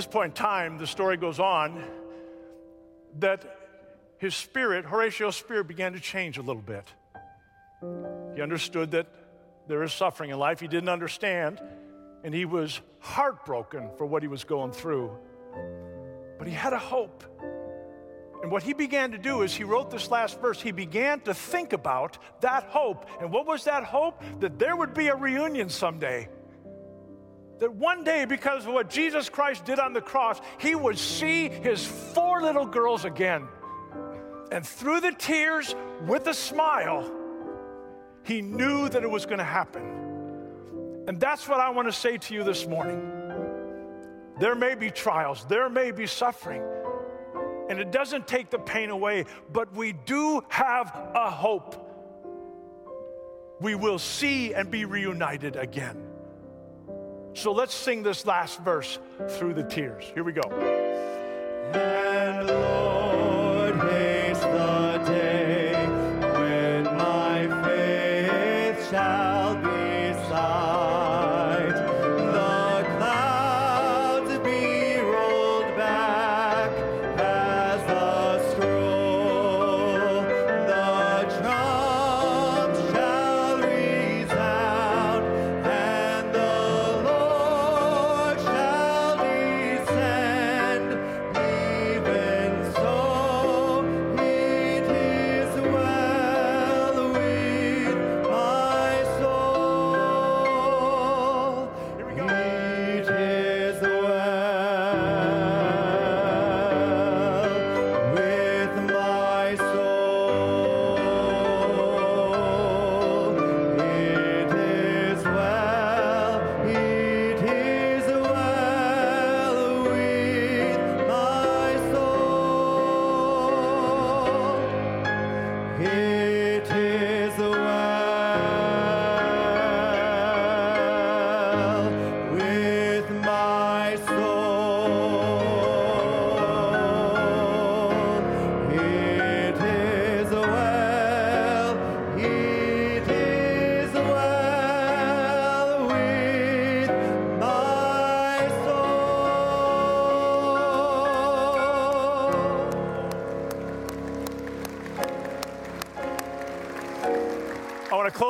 This 0.00 0.06
point 0.06 0.30
in 0.30 0.32
time, 0.32 0.78
the 0.78 0.86
story 0.86 1.18
goes 1.18 1.38
on 1.38 1.84
that 3.18 3.44
his 4.16 4.34
spirit, 4.34 4.86
Horatio's 4.86 5.36
spirit, 5.36 5.68
began 5.68 5.92
to 5.92 6.00
change 6.00 6.38
a 6.38 6.40
little 6.40 6.62
bit. 6.62 6.86
He 8.34 8.40
understood 8.40 8.92
that 8.92 9.08
there 9.68 9.82
is 9.82 9.92
suffering 9.92 10.30
in 10.30 10.38
life. 10.38 10.58
He 10.58 10.68
didn't 10.68 10.88
understand, 10.88 11.60
and 12.24 12.32
he 12.32 12.46
was 12.46 12.80
heartbroken 13.00 13.90
for 13.98 14.06
what 14.06 14.22
he 14.22 14.28
was 14.28 14.44
going 14.44 14.72
through. 14.72 15.14
But 16.38 16.46
he 16.46 16.54
had 16.54 16.72
a 16.72 16.78
hope. 16.78 17.22
And 18.42 18.50
what 18.50 18.62
he 18.62 18.72
began 18.72 19.10
to 19.10 19.18
do 19.18 19.42
is 19.42 19.54
he 19.54 19.64
wrote 19.64 19.90
this 19.90 20.10
last 20.10 20.40
verse. 20.40 20.62
He 20.62 20.72
began 20.72 21.20
to 21.22 21.34
think 21.34 21.74
about 21.74 22.16
that 22.40 22.64
hope. 22.70 23.04
And 23.20 23.30
what 23.30 23.46
was 23.46 23.64
that 23.64 23.84
hope? 23.84 24.22
That 24.40 24.58
there 24.58 24.74
would 24.74 24.94
be 24.94 25.08
a 25.08 25.14
reunion 25.14 25.68
someday. 25.68 26.30
That 27.60 27.74
one 27.74 28.04
day, 28.04 28.24
because 28.24 28.66
of 28.66 28.72
what 28.72 28.88
Jesus 28.88 29.28
Christ 29.28 29.66
did 29.66 29.78
on 29.78 29.92
the 29.92 30.00
cross, 30.00 30.40
he 30.58 30.74
would 30.74 30.98
see 30.98 31.48
his 31.48 31.84
four 31.86 32.40
little 32.40 32.64
girls 32.64 33.04
again. 33.04 33.46
And 34.50 34.66
through 34.66 35.00
the 35.00 35.12
tears, 35.12 35.74
with 36.06 36.26
a 36.26 36.34
smile, 36.34 37.10
he 38.24 38.40
knew 38.40 38.88
that 38.88 39.02
it 39.02 39.10
was 39.10 39.26
going 39.26 39.38
to 39.38 39.44
happen. 39.44 41.04
And 41.06 41.20
that's 41.20 41.46
what 41.48 41.60
I 41.60 41.70
want 41.70 41.86
to 41.88 41.92
say 41.92 42.16
to 42.16 42.34
you 42.34 42.44
this 42.44 42.66
morning. 42.66 43.06
There 44.38 44.54
may 44.54 44.74
be 44.74 44.90
trials, 44.90 45.44
there 45.46 45.68
may 45.68 45.90
be 45.90 46.06
suffering, 46.06 46.62
and 47.68 47.78
it 47.78 47.92
doesn't 47.92 48.26
take 48.26 48.48
the 48.48 48.58
pain 48.58 48.88
away, 48.88 49.26
but 49.52 49.74
we 49.74 49.92
do 49.92 50.42
have 50.48 50.86
a 51.14 51.30
hope. 51.30 51.76
We 53.60 53.74
will 53.74 53.98
see 53.98 54.54
and 54.54 54.70
be 54.70 54.86
reunited 54.86 55.56
again. 55.56 56.09
So 57.34 57.52
let's 57.52 57.74
sing 57.74 58.02
this 58.02 58.26
last 58.26 58.60
verse 58.60 58.98
through 59.28 59.54
the 59.54 59.62
tears. 59.62 60.04
Here 60.14 60.24
we 60.24 60.32
go. 60.32 60.42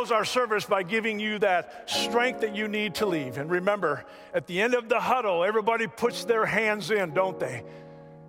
Close 0.00 0.10
our 0.10 0.24
service 0.24 0.64
by 0.64 0.82
giving 0.82 1.20
you 1.20 1.38
that 1.38 1.86
strength 1.86 2.40
that 2.40 2.56
you 2.56 2.68
need 2.68 2.94
to 2.94 3.04
leave. 3.04 3.36
And 3.36 3.50
remember, 3.50 4.02
at 4.32 4.46
the 4.46 4.62
end 4.62 4.72
of 4.72 4.88
the 4.88 4.98
huddle, 4.98 5.44
everybody 5.44 5.86
puts 5.86 6.24
their 6.24 6.46
hands 6.46 6.90
in, 6.90 7.12
don't 7.12 7.38
they? 7.38 7.62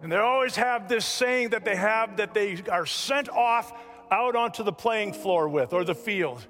And 0.04 0.12
they 0.12 0.18
always 0.18 0.58
have 0.58 0.90
this 0.90 1.06
saying 1.06 1.52
that 1.52 1.64
they 1.64 1.78
have 1.78 2.18
that 2.18 2.34
they 2.34 2.62
are 2.70 2.86
sent 2.86 3.30
off 3.30 3.72
out 4.12 4.36
onto 4.36 4.64
the 4.64 4.74
playing 4.74 5.14
floor 5.14 5.48
with 5.48 5.72
or 5.72 5.86
the 5.86 5.96
field. 5.96 6.46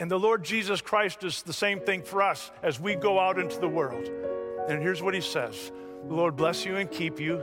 And 0.00 0.10
the 0.10 0.18
Lord 0.18 0.42
Jesus 0.42 0.80
Christ 0.80 1.22
is 1.22 1.42
the 1.42 1.52
same 1.52 1.80
thing 1.80 2.02
for 2.02 2.22
us 2.22 2.50
as 2.62 2.80
we 2.80 2.94
go 2.94 3.20
out 3.20 3.38
into 3.38 3.58
the 3.58 3.68
world. 3.68 4.08
And 4.70 4.80
here's 4.80 5.02
what 5.02 5.12
he 5.12 5.20
says 5.20 5.70
The 6.08 6.14
Lord 6.14 6.34
bless 6.34 6.64
you 6.64 6.76
and 6.76 6.90
keep 6.90 7.20
you. 7.20 7.42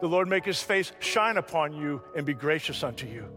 The 0.00 0.08
Lord 0.08 0.26
make 0.26 0.44
his 0.44 0.60
face 0.60 0.90
shine 0.98 1.36
upon 1.36 1.72
you 1.72 2.02
and 2.16 2.26
be 2.26 2.34
gracious 2.34 2.82
unto 2.82 3.06
you. 3.06 3.28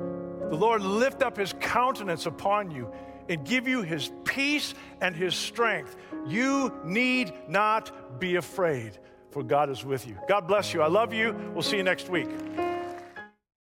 The 0.49 0.57
Lord 0.57 0.81
lift 0.81 1.21
up 1.21 1.37
his 1.37 1.53
countenance 1.59 2.25
upon 2.25 2.71
you 2.71 2.91
and 3.29 3.45
give 3.45 3.67
you 3.67 3.81
his 3.81 4.11
peace 4.23 4.73
and 5.01 5.15
his 5.15 5.35
strength. 5.35 5.95
You 6.27 6.73
need 6.83 7.33
not 7.47 8.19
be 8.19 8.35
afraid, 8.35 8.97
for 9.31 9.43
God 9.43 9.69
is 9.69 9.83
with 9.83 10.07
you. 10.07 10.17
God 10.27 10.47
bless 10.47 10.73
you. 10.73 10.81
I 10.81 10.87
love 10.87 11.13
you. 11.13 11.35
We'll 11.53 11.63
see 11.63 11.77
you 11.77 11.83
next 11.83 12.09
week. 12.09 12.29